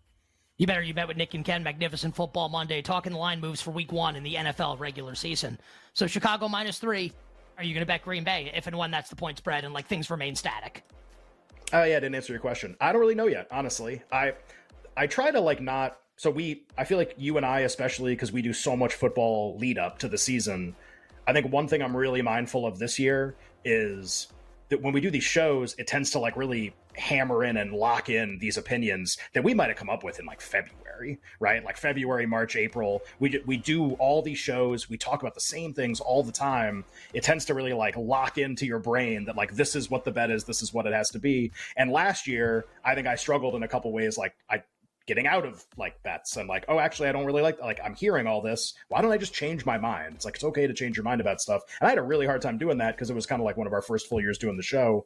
You 0.58 0.68
better 0.68 0.84
you 0.84 0.94
bet 0.94 1.08
with 1.10 1.18
Nick 1.18 1.34
and 1.34 1.44
Ken, 1.44 1.64
Magnificent 1.64 2.16
Football 2.16 2.48
Monday, 2.48 2.82
talking 2.82 3.12
the 3.12 3.20
line 3.20 3.42
moves 3.42 3.62
for 3.62 3.72
week 3.72 3.92
one 3.92 4.16
in 4.16 4.24
the 4.24 4.36
NFL 4.36 4.80
regular 4.80 5.16
season. 5.16 5.60
So 5.94 6.08
Chicago 6.08 6.48
minus 6.48 6.80
three. 6.80 7.12
Are 7.58 7.64
you 7.64 7.74
going 7.74 7.82
to 7.82 7.92
bet 7.94 8.04
Green 8.04 8.24
Bay 8.24 8.52
if 8.56 8.68
and 8.68 8.78
when 8.78 8.92
that's 8.92 9.10
the 9.10 9.18
point 9.18 9.38
spread 9.38 9.66
and 9.66 9.74
like 9.74 9.88
things 9.88 10.10
remain 10.10 10.36
static? 10.36 10.84
Oh 11.76 11.84
yeah, 11.84 11.98
I 11.98 12.00
didn't 12.00 12.16
answer 12.16 12.32
your 12.32 12.40
question. 12.40 12.78
I 12.80 12.94
don't 12.94 13.02
really 13.02 13.16
know 13.16 13.28
yet, 13.28 13.48
honestly. 13.52 14.02
I 14.10 14.36
I 14.96 15.08
try 15.08 15.30
to 15.30 15.42
like 15.42 15.60
not. 15.60 16.00
So 16.16 16.32
we, 16.32 16.64
I 16.78 16.86
feel 16.86 16.98
like 16.98 17.14
you 17.18 17.36
and 17.36 17.46
I, 17.46 17.60
especially 17.62 18.14
because 18.14 18.32
we 18.32 18.42
do 18.42 18.54
so 18.54 18.78
much 18.78 18.94
football 18.94 19.58
lead 19.58 19.78
up 19.78 20.00
to 20.00 20.08
the 20.08 20.18
season. 20.18 20.74
I 21.28 21.34
think 21.34 21.52
one 21.52 21.68
thing 21.68 21.82
I'm 21.82 21.96
really 21.98 22.22
mindful 22.22 22.66
of 22.66 22.80
this 22.80 22.98
year 22.98 23.36
is 23.66 24.30
that 24.70 24.82
when 24.82 24.94
we 24.94 25.02
do 25.02 25.12
these 25.12 25.26
shows, 25.26 25.76
it 25.78 25.86
tends 25.86 26.12
to 26.12 26.20
like 26.20 26.38
really 26.38 26.74
hammer 26.98 27.44
in 27.44 27.58
and 27.58 27.74
lock 27.74 28.10
in 28.10 28.38
these 28.40 28.58
opinions 28.58 29.18
that 29.34 29.44
we 29.44 29.54
might 29.54 29.70
have 29.70 29.78
come 29.78 29.90
up 29.90 30.04
with 30.04 30.20
in 30.20 30.26
like 30.26 30.42
February, 30.42 31.20
right? 31.40 31.64
Like 31.64 31.78
February, 31.78 32.26
March, 32.26 32.56
April. 32.56 33.02
We 33.20 33.42
we 33.46 33.58
do 33.58 33.94
all 33.94 34.22
these 34.22 34.38
shows. 34.38 34.90
We 34.90 34.98
talk 34.98 35.22
about 35.22 35.34
the 35.34 35.42
same 35.42 35.74
things 35.74 36.00
all 36.00 36.24
the 36.24 36.32
time. 36.32 36.86
It 37.14 37.24
tends 37.24 37.46
to 37.46 37.54
really 37.54 37.74
like 37.74 37.96
lock 37.98 38.38
into 38.38 38.66
your 38.66 38.80
brain 38.80 39.26
that 39.26 39.36
like 39.36 39.56
this 39.56 39.76
is 39.76 39.90
what 39.90 40.04
the 40.04 40.12
bet 40.12 40.32
is. 40.32 40.44
This 40.44 40.62
is 40.62 40.74
what 40.74 40.86
it 40.86 40.94
has 40.94 41.10
to 41.12 41.20
be. 41.20 41.52
And 41.78 41.92
last 41.92 42.28
year, 42.28 42.66
I 42.84 42.96
think 42.96 43.08
I 43.08 43.16
struggled 43.16 43.56
in 43.56 43.64
a 43.64 43.68
couple 43.68 43.92
ways. 43.92 44.18
Like 44.18 44.36
I 44.50 44.64
getting 45.06 45.28
out 45.28 45.46
of 45.46 45.64
like 45.78 46.02
bets 46.04 46.38
and 46.38 46.50
like 46.50 46.66
oh 46.68 46.80
actually 46.80 47.08
i 47.08 47.12
don't 47.12 47.26
really 47.26 47.42
like 47.42 47.60
like 47.62 47.80
i'm 47.84 47.94
hearing 47.94 48.26
all 48.26 48.42
this 48.42 48.74
why 48.88 49.02
don't 49.02 49.12
i 49.12 49.18
just 49.18 49.34
change 49.34 49.66
my 49.66 49.78
mind 49.78 50.16
it's 50.16 50.26
like 50.26 50.36
it's 50.36 50.44
okay 50.44 50.66
to 50.66 50.74
change 50.74 50.98
your 50.98 51.04
mind 51.04 51.22
about 51.22 51.40
stuff 51.40 51.62
and 51.80 51.88
i 51.88 51.90
had 51.90 51.98
a 51.98 52.04
really 52.04 52.26
hard 52.26 52.42
time 52.42 52.58
doing 52.58 52.78
that 52.78 52.96
because 52.96 53.10
it 53.10 53.16
was 53.16 53.26
kind 53.26 53.42
of 53.42 53.46
like 53.46 53.58
one 53.58 53.68
of 53.68 53.74
our 53.74 53.82
first 53.82 54.08
full 54.08 54.20
years 54.20 54.38
doing 54.38 54.58
the 54.58 54.64
show 54.64 55.06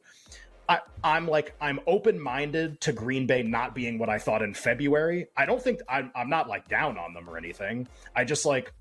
I, 0.69 0.81
I'm 1.03 1.27
like 1.27 1.55
I'm 1.59 1.79
open 1.88 2.21
minded 2.21 2.79
to 2.81 2.93
Green 2.93 3.25
Bay 3.25 3.41
not 3.41 3.73
being 3.73 3.97
what 3.97 4.07
I 4.07 4.19
thought 4.19 4.43
in 4.43 4.53
February. 4.53 5.25
I 5.35 5.47
don't 5.47 5.61
think 5.61 5.81
I'm 5.89 6.11
I'm 6.15 6.29
not 6.29 6.47
like 6.47 6.69
down 6.69 6.97
on 6.99 7.15
them 7.15 7.27
or 7.27 7.38
anything. 7.38 7.88
I 8.15 8.23
just 8.23 8.45
like 8.45 8.71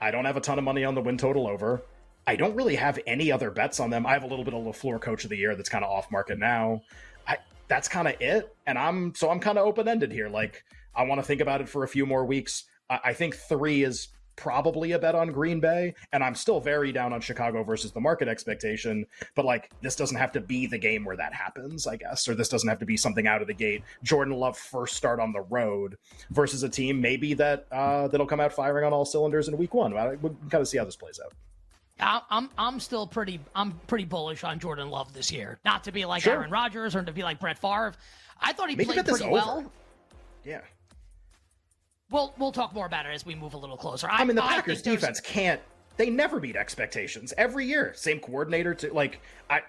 I 0.00 0.12
don't 0.12 0.26
have 0.26 0.36
a 0.36 0.40
ton 0.40 0.58
of 0.58 0.64
money 0.64 0.84
on 0.84 0.94
the 0.94 1.02
win 1.02 1.18
total 1.18 1.48
over. 1.48 1.82
I 2.26 2.36
don't 2.36 2.54
really 2.54 2.76
have 2.76 3.00
any 3.06 3.32
other 3.32 3.50
bets 3.50 3.80
on 3.80 3.90
them. 3.90 4.06
I 4.06 4.12
have 4.12 4.22
a 4.22 4.28
little 4.28 4.44
bit 4.44 4.54
of 4.54 4.62
LaFleur 4.64 5.00
coach 5.00 5.24
of 5.24 5.30
the 5.30 5.36
year 5.36 5.56
that's 5.56 5.68
kind 5.68 5.84
of 5.84 5.90
off 5.90 6.10
market 6.10 6.38
now. 6.38 6.82
I 7.26 7.38
that's 7.66 7.88
kind 7.88 8.06
of 8.06 8.14
it. 8.20 8.54
And 8.64 8.78
I'm 8.78 9.12
so 9.16 9.28
I'm 9.28 9.40
kind 9.40 9.58
of 9.58 9.66
open 9.66 9.88
ended 9.88 10.12
here. 10.12 10.28
Like 10.28 10.64
I 10.94 11.02
want 11.02 11.20
to 11.20 11.26
think 11.26 11.40
about 11.40 11.60
it 11.60 11.68
for 11.68 11.82
a 11.82 11.88
few 11.88 12.06
more 12.06 12.24
weeks. 12.24 12.62
I, 12.88 13.00
I 13.06 13.12
think 13.12 13.34
three 13.34 13.82
is 13.82 14.06
probably 14.36 14.92
a 14.92 14.98
bet 14.98 15.14
on 15.14 15.28
Green 15.32 15.60
Bay, 15.60 15.94
and 16.12 16.22
I'm 16.22 16.34
still 16.34 16.60
very 16.60 16.92
down 16.92 17.12
on 17.12 17.20
Chicago 17.20 17.62
versus 17.62 17.92
the 17.92 18.00
market 18.00 18.28
expectation. 18.28 19.06
But 19.34 19.44
like, 19.44 19.70
this 19.80 19.96
doesn't 19.96 20.16
have 20.16 20.32
to 20.32 20.40
be 20.40 20.66
the 20.66 20.78
game 20.78 21.04
where 21.04 21.16
that 21.16 21.32
happens, 21.34 21.86
I 21.86 21.96
guess, 21.96 22.28
or 22.28 22.34
this 22.34 22.48
doesn't 22.48 22.68
have 22.68 22.78
to 22.80 22.86
be 22.86 22.96
something 22.96 23.26
out 23.26 23.40
of 23.42 23.48
the 23.48 23.54
gate. 23.54 23.82
Jordan 24.02 24.34
Love 24.34 24.56
first 24.56 24.96
start 24.96 25.20
on 25.20 25.32
the 25.32 25.42
road 25.42 25.96
versus 26.30 26.62
a 26.62 26.68
team 26.68 27.00
maybe 27.00 27.34
that 27.34 27.66
uh, 27.72 28.08
that'll 28.08 28.26
come 28.26 28.40
out 28.40 28.52
firing 28.52 28.84
on 28.84 28.92
all 28.92 29.04
cylinders 29.04 29.48
in 29.48 29.56
week 29.56 29.74
one. 29.74 29.92
We'll 29.94 30.36
kind 30.50 30.60
of 30.60 30.68
see 30.68 30.78
how 30.78 30.84
this 30.84 30.96
plays 30.96 31.20
out. 31.24 31.32
I'm 32.00 32.50
I'm 32.58 32.80
still 32.80 33.06
pretty 33.06 33.38
I'm 33.54 33.72
pretty 33.86 34.04
bullish 34.04 34.42
on 34.42 34.58
Jordan 34.58 34.90
Love 34.90 35.12
this 35.14 35.30
year. 35.30 35.60
Not 35.64 35.84
to 35.84 35.92
be 35.92 36.04
like 36.04 36.22
Sure. 36.22 36.34
Aaron 36.34 36.50
Rodgers 36.50 36.96
or 36.96 37.02
to 37.02 37.12
be 37.12 37.22
like 37.22 37.38
Brett 37.38 37.58
Favre. 37.58 37.94
I 38.40 38.52
thought 38.52 38.68
he 38.68 38.74
Maybe 38.74 38.92
played 38.92 39.06
pretty 39.06 39.28
well. 39.28 39.70
Yeah, 40.44 40.60
We'll 42.10 42.34
we'll 42.38 42.52
talk 42.52 42.74
more 42.74 42.86
about 42.86 43.06
it 43.06 43.10
as 43.10 43.24
we 43.24 43.34
move 43.34 43.54
a 43.54 43.58
little 43.58 43.76
closer. 43.76 44.08
I 44.10 44.24
mean 44.24 44.36
the 44.36 44.42
think 44.42 44.54
Packers 44.54 44.82
defense 44.82 45.20
can't. 45.20 45.60
They 45.96 46.10
never 46.10 46.40
beat 46.40 46.56
expectations 46.56 47.32
every 47.38 47.66
year. 47.66 47.92
Same 47.94 48.20
coordinator 48.20 48.74
to 48.74 48.92
like 48.92 49.20
I. 49.48 49.62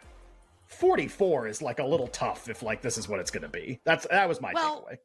44 0.67 1.47
is 1.47 1.61
like 1.61 1.77
a 1.79 1.85
little 1.85 2.07
tough 2.07 2.49
if 2.49 2.63
like 2.63 2.81
this 2.81 2.97
is 2.97 3.07
what 3.07 3.19
it's 3.19 3.29
going 3.29 3.43
to 3.43 3.49
be. 3.49 3.79
That's 3.85 4.07
that 4.07 4.27
was 4.27 4.41
my 4.41 4.51
Well, 4.53 4.87
takeaway. 4.89 4.97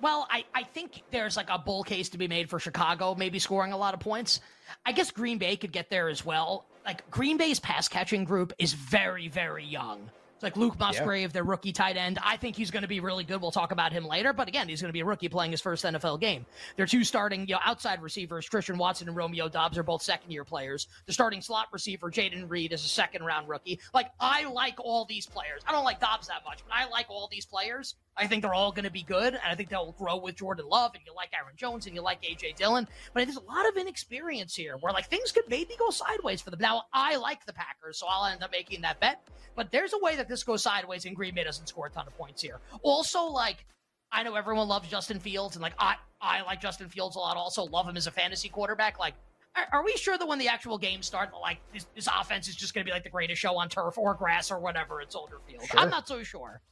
Well, 0.00 0.26
I, 0.30 0.44
I 0.54 0.62
think 0.62 1.02
there's 1.10 1.36
like 1.36 1.50
a 1.50 1.58
bull 1.58 1.82
case 1.82 2.08
to 2.10 2.18
be 2.18 2.28
made 2.28 2.48
for 2.48 2.58
Chicago, 2.58 3.14
maybe 3.14 3.38
scoring 3.38 3.72
a 3.72 3.76
lot 3.76 3.92
of 3.92 4.00
points. 4.00 4.40
I 4.86 4.92
guess 4.92 5.10
Green 5.10 5.36
Bay 5.38 5.56
could 5.56 5.72
get 5.72 5.90
there 5.90 6.08
as 6.08 6.24
well. 6.24 6.64
Like 6.86 7.08
Green 7.10 7.36
Bay's 7.36 7.60
pass 7.60 7.88
catching 7.88 8.24
group 8.24 8.52
is 8.58 8.72
very, 8.72 9.28
very 9.28 9.64
young. 9.64 10.10
It's 10.40 10.42
like 10.42 10.56
Luke 10.56 10.78
Musgrave, 10.78 11.34
their 11.34 11.44
rookie 11.44 11.70
tight 11.70 11.98
end. 11.98 12.18
I 12.24 12.38
think 12.38 12.56
he's 12.56 12.70
going 12.70 12.80
to 12.80 12.88
be 12.88 13.00
really 13.00 13.24
good. 13.24 13.42
We'll 13.42 13.50
talk 13.50 13.72
about 13.72 13.92
him 13.92 14.06
later. 14.06 14.32
But 14.32 14.48
again, 14.48 14.70
he's 14.70 14.80
going 14.80 14.88
to 14.88 14.94
be 14.94 15.00
a 15.00 15.04
rookie 15.04 15.28
playing 15.28 15.50
his 15.50 15.60
first 15.60 15.84
NFL 15.84 16.18
game. 16.18 16.46
Their 16.76 16.86
two 16.86 17.04
starting 17.04 17.42
you 17.42 17.56
know, 17.56 17.60
outside 17.62 18.00
receivers, 18.00 18.48
Christian 18.48 18.78
Watson 18.78 19.06
and 19.08 19.14
Romeo 19.14 19.50
Doubs, 19.50 19.76
are 19.76 19.82
both 19.82 20.00
second 20.00 20.30
year 20.30 20.42
players. 20.42 20.86
The 21.04 21.12
starting 21.12 21.42
slot 21.42 21.66
receiver, 21.74 22.10
Jayden 22.10 22.48
Reed, 22.48 22.72
is 22.72 22.82
a 22.82 22.88
second 22.88 23.22
round 23.22 23.50
rookie. 23.50 23.80
Like, 23.92 24.12
I 24.18 24.44
like 24.44 24.80
all 24.80 25.04
these 25.04 25.26
players. 25.26 25.60
I 25.66 25.72
don't 25.72 25.84
like 25.84 26.00
Doubs 26.00 26.28
that 26.28 26.42
much, 26.46 26.60
but 26.66 26.74
I 26.74 26.88
like 26.88 27.10
all 27.10 27.28
these 27.30 27.44
players. 27.44 27.96
I 28.20 28.26
think 28.26 28.42
they're 28.42 28.52
all 28.52 28.70
going 28.70 28.84
to 28.84 28.90
be 28.90 29.02
good, 29.02 29.32
and 29.32 29.42
I 29.42 29.54
think 29.54 29.70
they'll 29.70 29.92
grow 29.92 30.18
with 30.18 30.36
Jordan 30.36 30.66
Love, 30.68 30.92
and 30.94 31.02
you 31.06 31.14
like 31.16 31.30
Aaron 31.34 31.56
Jones, 31.56 31.86
and 31.86 31.94
you 31.94 32.02
like 32.02 32.20
AJ 32.22 32.56
Dillon. 32.56 32.86
But 33.14 33.24
there's 33.24 33.38
a 33.38 33.42
lot 33.42 33.66
of 33.66 33.78
inexperience 33.78 34.54
here, 34.54 34.76
where 34.78 34.92
like 34.92 35.06
things 35.06 35.32
could 35.32 35.44
maybe 35.48 35.74
go 35.78 35.88
sideways 35.88 36.42
for 36.42 36.50
them. 36.50 36.60
Now, 36.60 36.82
I 36.92 37.16
like 37.16 37.46
the 37.46 37.54
Packers, 37.54 37.98
so 37.98 38.06
I'll 38.08 38.26
end 38.26 38.42
up 38.42 38.52
making 38.52 38.82
that 38.82 39.00
bet. 39.00 39.26
But 39.56 39.72
there's 39.72 39.94
a 39.94 39.98
way 39.98 40.16
that 40.16 40.28
this 40.28 40.44
goes 40.44 40.62
sideways, 40.62 41.06
and 41.06 41.16
Green 41.16 41.34
Bay 41.34 41.44
doesn't 41.44 41.66
score 41.66 41.86
a 41.86 41.90
ton 41.90 42.06
of 42.06 42.16
points 42.18 42.42
here. 42.42 42.60
Also, 42.82 43.24
like 43.24 43.64
I 44.12 44.22
know 44.22 44.34
everyone 44.34 44.68
loves 44.68 44.88
Justin 44.88 45.18
Fields, 45.18 45.56
and 45.56 45.62
like 45.62 45.74
I 45.78 45.96
I 46.20 46.42
like 46.42 46.60
Justin 46.60 46.90
Fields 46.90 47.16
a 47.16 47.20
lot. 47.20 47.38
Also, 47.38 47.64
love 47.64 47.88
him 47.88 47.96
as 47.96 48.06
a 48.06 48.12
fantasy 48.12 48.48
quarterback. 48.48 48.98
Like. 48.98 49.14
Are, 49.56 49.66
are 49.72 49.84
we 49.84 49.90
sure 49.96 50.16
that 50.16 50.28
when 50.28 50.38
the 50.38 50.46
actual 50.46 50.78
games 50.78 51.06
start, 51.06 51.30
like 51.42 51.58
this, 51.74 51.84
this 51.96 52.06
offense 52.06 52.46
is 52.46 52.54
just 52.54 52.72
going 52.72 52.86
to 52.86 52.88
be 52.88 52.94
like 52.94 53.02
the 53.02 53.10
greatest 53.10 53.40
show 53.40 53.58
on 53.58 53.68
turf 53.68 53.98
or 53.98 54.14
grass 54.14 54.48
or 54.48 54.60
whatever 54.60 55.00
at 55.00 55.10
Soldier 55.10 55.38
Field? 55.44 55.66
Sure. 55.66 55.80
I'm 55.80 55.90
not 55.90 56.06
so 56.06 56.22
sure. 56.22 56.62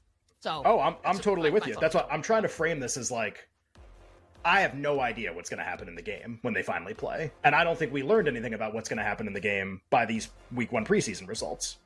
So, 0.41 0.63
Oh, 0.65 0.81
I'm 0.81 0.97
I'm 1.05 1.19
totally 1.19 1.51
with 1.51 1.67
you. 1.67 1.77
That's 1.81 1.95
what. 1.95 2.09
I'm 2.11 2.23
trying 2.23 2.43
to 2.43 2.49
frame 2.49 2.79
this 2.81 2.97
as 2.97 3.11
like 3.11 3.49
I 4.45 4.61
have 4.61 4.75
no 4.75 5.01
idea 5.01 5.33
what's 5.33 5.51
going 5.51 5.59
to 5.59 5.65
happen 5.65 5.89
in 5.89 5.95
the 5.95 6.03
game 6.03 6.39
when 6.43 6.55
they 6.55 6.63
finally 6.63 6.95
play. 6.95 7.33
And 7.45 7.55
I 7.55 7.65
don't 7.65 7.79
think 7.79 7.93
we 7.93 8.03
learned 8.03 8.29
anything 8.29 8.55
about 8.55 8.73
what's 8.73 8.89
going 8.89 8.99
to 8.99 9.03
happen 9.05 9.27
in 9.27 9.33
the 9.33 9.41
game 9.41 9.81
by 9.91 10.07
these 10.07 10.29
week 10.55 10.73
1 10.73 10.85
preseason 10.85 11.29
results. 11.29 11.79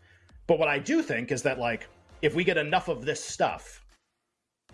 But 0.46 0.58
what 0.58 0.68
I 0.68 0.78
do 0.78 1.02
think 1.02 1.32
is 1.32 1.42
that 1.42 1.58
like 1.58 1.88
if 2.20 2.34
we 2.34 2.44
get 2.44 2.56
enough 2.56 2.88
of 2.88 3.04
this 3.04 3.22
stuff 3.22 3.84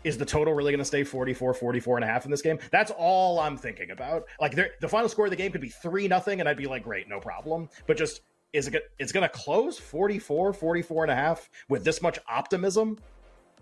is 0.04 0.18
the 0.18 0.24
total 0.24 0.54
really 0.54 0.70
going 0.70 0.78
to 0.78 0.84
stay 0.84 1.02
44 1.02 1.54
44 1.54 1.96
and 1.96 2.04
a 2.04 2.06
half 2.06 2.24
in 2.24 2.30
this 2.30 2.40
game 2.40 2.56
that's 2.70 2.92
all 2.96 3.40
i'm 3.40 3.56
thinking 3.56 3.90
about 3.90 4.22
like 4.40 4.54
the 4.54 4.88
final 4.88 5.08
score 5.08 5.24
of 5.24 5.32
the 5.32 5.36
game 5.36 5.50
could 5.50 5.60
be 5.60 5.70
3 5.70 6.06
nothing 6.06 6.38
and 6.38 6.48
i'd 6.48 6.56
be 6.56 6.66
like 6.66 6.84
great 6.84 7.08
no 7.08 7.18
problem 7.18 7.68
but 7.88 7.96
just 7.96 8.20
is 8.52 8.68
it 8.68 8.92
it's 9.00 9.10
going 9.10 9.24
to 9.24 9.28
close 9.28 9.76
44 9.76 10.52
44 10.52 11.04
and 11.04 11.10
a 11.10 11.16
half 11.16 11.50
with 11.68 11.84
this 11.84 12.00
much 12.00 12.18
optimism 12.28 12.96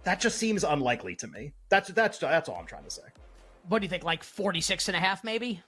that 0.06 0.20
just 0.20 0.38
seems 0.38 0.62
unlikely 0.64 1.16
to 1.16 1.26
me. 1.26 1.52
That's 1.68 1.88
that's 1.90 2.18
that's 2.18 2.48
all 2.48 2.56
i'm 2.60 2.66
trying 2.66 2.84
to 2.84 2.90
say. 2.90 3.02
What 3.68 3.80
do 3.80 3.84
you 3.84 3.88
think? 3.90 4.04
Like 4.04 4.22
46 4.22 4.88
and 4.88 4.96
a 4.96 5.00
half, 5.00 5.22
maybe? 5.24 5.60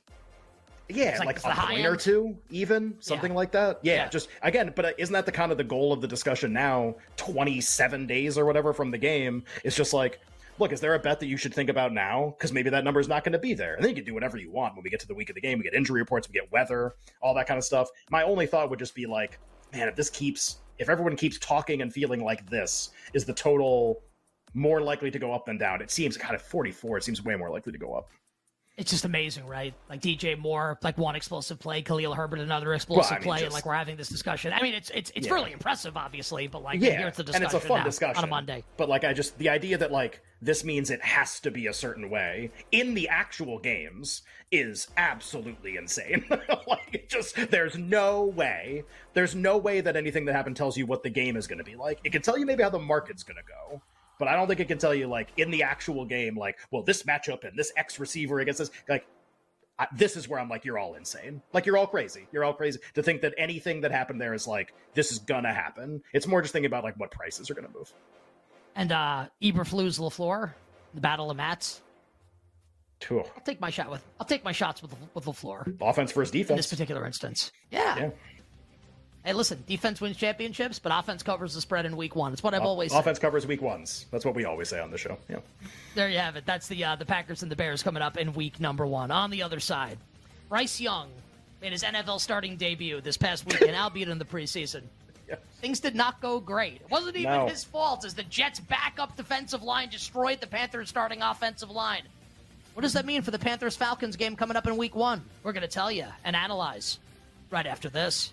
yeah 0.90 1.10
It's 1.10 1.18
like 1.18 1.44
like, 1.44 1.58
a 1.58 1.60
point 1.66 1.84
or 1.84 1.96
two 1.96 2.38
even 2.48 2.94
something 3.00 3.32
Yeah. 3.32 3.36
like 3.36 3.52
that. 3.52 3.80
Yeah, 3.82 3.94
Yeah. 3.96 4.08
just 4.08 4.28
again 4.42 4.72
but 4.74 4.84
uh, 4.84 4.92
isn't 4.96 5.12
that 5.12 5.26
the 5.26 5.32
kind 5.32 5.52
of 5.52 5.58
the 5.58 5.64
goal 5.64 5.92
of 5.92 6.00
the 6.00 6.08
discussion 6.08 6.52
now? 6.52 6.94
27 7.16 8.06
days 8.06 8.38
or 8.38 8.46
whatever 8.46 8.72
from 8.72 8.90
the 8.90 8.96
game. 8.98 9.42
It's 9.64 9.76
just 9.76 9.92
like 9.92 10.20
look 10.58 10.72
is 10.72 10.80
there 10.80 10.94
a 10.94 10.98
bet 10.98 11.20
that 11.20 11.26
you 11.26 11.36
should 11.36 11.52
think 11.52 11.68
about 11.68 11.92
now? 11.92 12.34
Because 12.38 12.52
maybe 12.52 12.70
that 12.70 12.84
number 12.84 13.00
is 13.00 13.08
not 13.08 13.22
going 13.24 13.32
to 13.34 13.38
be 13.38 13.52
there. 13.54 13.74
And 13.74 13.82
then 13.84 13.90
you 13.90 13.96
can 13.96 14.04
do 14.04 14.14
whatever 14.14 14.38
you 14.38 14.50
want 14.50 14.74
when 14.76 14.82
we 14.84 14.88
get 14.90 15.00
to 15.00 15.06
the 15.08 15.14
week 15.14 15.28
of 15.30 15.34
the 15.34 15.40
game. 15.42 15.58
We 15.58 15.64
get 15.64 15.74
injury 15.74 16.00
reports 16.00 16.28
we 16.28 16.32
get 16.32 16.50
weather 16.52 16.94
all 17.20 17.34
that 17.34 17.46
kind 17.48 17.58
of 17.58 17.64
stuff. 17.64 17.88
My 18.10 18.22
only 18.22 18.46
thought 18.46 18.70
would 18.70 18.78
just 18.78 18.94
be 18.94 19.04
like 19.06 19.38
man 19.74 19.88
if 19.88 19.96
this 19.96 20.08
keeps 20.10 20.58
if 20.78 20.88
everyone 20.88 21.16
keeps 21.16 21.38
talking 21.38 21.82
and 21.82 21.92
feeling 21.92 22.22
like 22.24 22.48
this 22.48 22.90
is 23.12 23.24
the 23.24 23.34
total 23.34 24.00
more 24.58 24.80
likely 24.80 25.10
to 25.10 25.18
go 25.18 25.32
up 25.32 25.46
than 25.46 25.56
down 25.58 25.80
it 25.80 25.90
seems 25.90 26.16
kind 26.16 26.34
of 26.34 26.42
44 26.42 26.98
it 26.98 27.04
seems 27.04 27.24
way 27.24 27.36
more 27.36 27.50
likely 27.50 27.72
to 27.72 27.78
go 27.78 27.94
up 27.94 28.08
It's 28.78 28.92
just 28.92 29.04
amazing, 29.04 29.44
right? 29.44 29.74
Like 29.90 30.00
DJ 30.00 30.38
Moore, 30.38 30.78
like 30.84 30.96
one 30.98 31.16
explosive 31.16 31.58
play, 31.58 31.82
Khalil 31.82 32.14
Herbert 32.14 32.38
another 32.38 32.72
explosive 32.74 33.10
Well, 33.10 33.16
I 33.16 33.18
mean, 33.18 33.22
play, 33.24 33.44
and 33.44 33.52
like 33.52 33.66
we're 33.66 33.74
having 33.74 33.96
this 33.96 34.08
discussion. 34.08 34.52
I 34.52 34.62
mean, 34.62 34.72
it's 34.72 34.90
it's 34.90 35.10
it's 35.16 35.26
Yeah. 35.26 35.34
really 35.34 35.50
impressive, 35.50 35.96
obviously, 35.96 36.46
but 36.46 36.62
like 36.62 36.80
yeah, 36.80 36.90
the 37.00 37.06
and 37.06 37.26
discussion 37.26 37.42
it's 37.42 37.54
a 37.54 37.60
fun 37.60 37.78
now 37.78 37.84
discussion 37.84 38.18
on 38.18 38.22
a 38.22 38.30
Monday. 38.30 38.62
But 38.76 38.88
like, 38.88 39.02
I 39.02 39.12
just 39.12 39.36
the 39.36 39.48
idea 39.48 39.78
that 39.78 39.90
like 39.90 40.22
this 40.40 40.62
means 40.62 40.90
it 40.90 41.02
has 41.02 41.40
to 41.40 41.50
be 41.50 41.66
a 41.66 41.72
certain 41.72 42.08
way 42.08 42.52
in 42.70 42.94
the 42.94 43.08
actual 43.08 43.58
games 43.58 44.22
is 44.52 44.86
absolutely 44.96 45.76
insane. 45.76 46.24
like, 46.68 46.88
it 46.92 47.08
just 47.08 47.34
there's 47.50 47.76
no 47.76 48.26
way, 48.26 48.84
there's 49.12 49.34
no 49.34 49.58
way 49.58 49.80
that 49.80 49.96
anything 49.96 50.24
that 50.26 50.34
happened 50.36 50.56
tells 50.56 50.76
you 50.78 50.86
what 50.86 51.02
the 51.02 51.10
game 51.10 51.36
is 51.36 51.48
going 51.48 51.58
to 51.58 51.64
be 51.64 51.74
like. 51.74 51.98
It 52.04 52.12
can 52.12 52.22
tell 52.22 52.38
you 52.38 52.46
maybe 52.46 52.62
how 52.62 52.70
the 52.70 52.78
market's 52.78 53.24
going 53.24 53.38
to 53.38 53.42
go. 53.42 53.82
But 54.18 54.28
I 54.28 54.34
don't 54.36 54.48
think 54.48 54.60
it 54.60 54.68
can 54.68 54.78
tell 54.78 54.94
you 54.94 55.06
like 55.06 55.28
in 55.36 55.50
the 55.50 55.62
actual 55.62 56.04
game, 56.04 56.36
like, 56.36 56.58
well, 56.70 56.82
this 56.82 57.04
matchup 57.04 57.44
and 57.44 57.58
this 57.58 57.72
X 57.76 57.98
receiver 58.00 58.40
against 58.40 58.58
this, 58.58 58.70
like, 58.88 59.06
I, 59.78 59.86
this 59.94 60.16
is 60.16 60.28
where 60.28 60.40
I'm 60.40 60.48
like, 60.48 60.64
you're 60.64 60.78
all 60.78 60.94
insane. 60.94 61.40
Like, 61.52 61.64
you're 61.64 61.76
all 61.76 61.86
crazy. 61.86 62.26
You're 62.32 62.42
all 62.42 62.52
crazy 62.52 62.80
to 62.94 63.02
think 63.02 63.20
that 63.22 63.32
anything 63.38 63.82
that 63.82 63.92
happened 63.92 64.20
there 64.20 64.34
is 64.34 64.46
like, 64.46 64.74
this 64.94 65.12
is 65.12 65.20
gonna 65.20 65.52
happen. 65.54 66.02
It's 66.12 66.26
more 66.26 66.42
just 66.42 66.52
thinking 66.52 66.66
about 66.66 66.82
like 66.84 66.98
what 66.98 67.10
prices 67.12 67.48
are 67.50 67.54
gonna 67.54 67.68
move. 67.74 67.92
And 68.74 68.90
uh 68.92 69.26
Eberflus 69.42 70.00
Lafleur, 70.00 70.52
the 70.94 71.00
battle 71.00 71.30
of 71.30 71.36
Matts. 71.36 71.80
Phew. 73.00 73.20
I'll 73.20 73.42
take 73.44 73.60
my 73.60 73.70
shot 73.70 73.90
with 73.90 74.04
I'll 74.18 74.26
take 74.26 74.42
my 74.42 74.50
shots 74.52 74.82
with 74.82 74.94
with 75.14 75.24
Lafleur 75.26 75.76
Offense 75.80 76.10
versus 76.10 76.32
defense. 76.32 76.50
in 76.50 76.56
this 76.56 76.66
particular 76.66 77.06
instance. 77.06 77.52
Yeah. 77.70 77.96
Yeah. 77.98 78.10
Hey, 79.24 79.32
listen, 79.34 79.62
defense 79.66 80.00
wins 80.00 80.16
championships, 80.16 80.78
but 80.78 80.92
offense 80.96 81.22
covers 81.22 81.52
the 81.54 81.60
spread 81.60 81.84
in 81.84 81.96
week 81.96 82.16
one. 82.16 82.32
It's 82.32 82.42
what 82.42 82.54
I've 82.54 82.62
always 82.62 82.92
said. 82.92 83.00
Offense 83.00 83.18
covers 83.18 83.46
week 83.46 83.60
ones. 83.60 84.06
That's 84.10 84.24
what 84.24 84.34
we 84.34 84.44
always 84.44 84.68
say 84.68 84.80
on 84.80 84.90
the 84.90 84.96
show. 84.98 85.18
Yeah. 85.28 85.38
There 85.94 86.08
you 86.08 86.18
have 86.18 86.36
it. 86.36 86.46
That's 86.46 86.68
the 86.68 86.84
uh, 86.84 86.96
the 86.96 87.04
Packers 87.04 87.42
and 87.42 87.50
the 87.50 87.56
Bears 87.56 87.82
coming 87.82 88.02
up 88.02 88.16
in 88.16 88.32
week 88.32 88.60
number 88.60 88.86
one. 88.86 89.10
On 89.10 89.30
the 89.30 89.42
other 89.42 89.60
side, 89.60 89.98
Bryce 90.48 90.80
Young 90.80 91.08
made 91.60 91.72
his 91.72 91.82
NFL 91.82 92.20
starting 92.20 92.56
debut 92.56 93.00
this 93.00 93.16
past 93.16 93.44
weekend, 93.44 93.74
albeit 93.76 94.08
in 94.08 94.18
the 94.18 94.24
preseason. 94.24 94.82
Yes. 95.28 95.40
Things 95.60 95.80
did 95.80 95.94
not 95.94 96.22
go 96.22 96.40
great. 96.40 96.76
It 96.76 96.90
wasn't 96.90 97.16
even 97.16 97.30
No. 97.30 97.46
his 97.48 97.62
fault 97.62 98.06
as 98.06 98.14
the 98.14 98.22
Jets' 98.22 98.60
backup 98.60 99.14
defensive 99.14 99.62
line 99.62 99.90
destroyed 99.90 100.40
the 100.40 100.46
Panthers' 100.46 100.88
starting 100.88 101.20
offensive 101.20 101.70
line. 101.70 102.04
What 102.72 102.80
does 102.80 102.94
that 102.94 103.04
mean 103.04 103.20
for 103.20 103.30
the 103.30 103.38
Panthers 103.38 103.76
Falcons 103.76 104.16
game 104.16 104.36
coming 104.36 104.56
up 104.56 104.66
in 104.66 104.78
week 104.78 104.96
one? 104.96 105.22
We're 105.42 105.52
going 105.52 105.60
to 105.60 105.68
tell 105.68 105.92
you 105.92 106.06
and 106.24 106.34
analyze 106.34 106.98
right 107.50 107.66
after 107.66 107.90
this. 107.90 108.32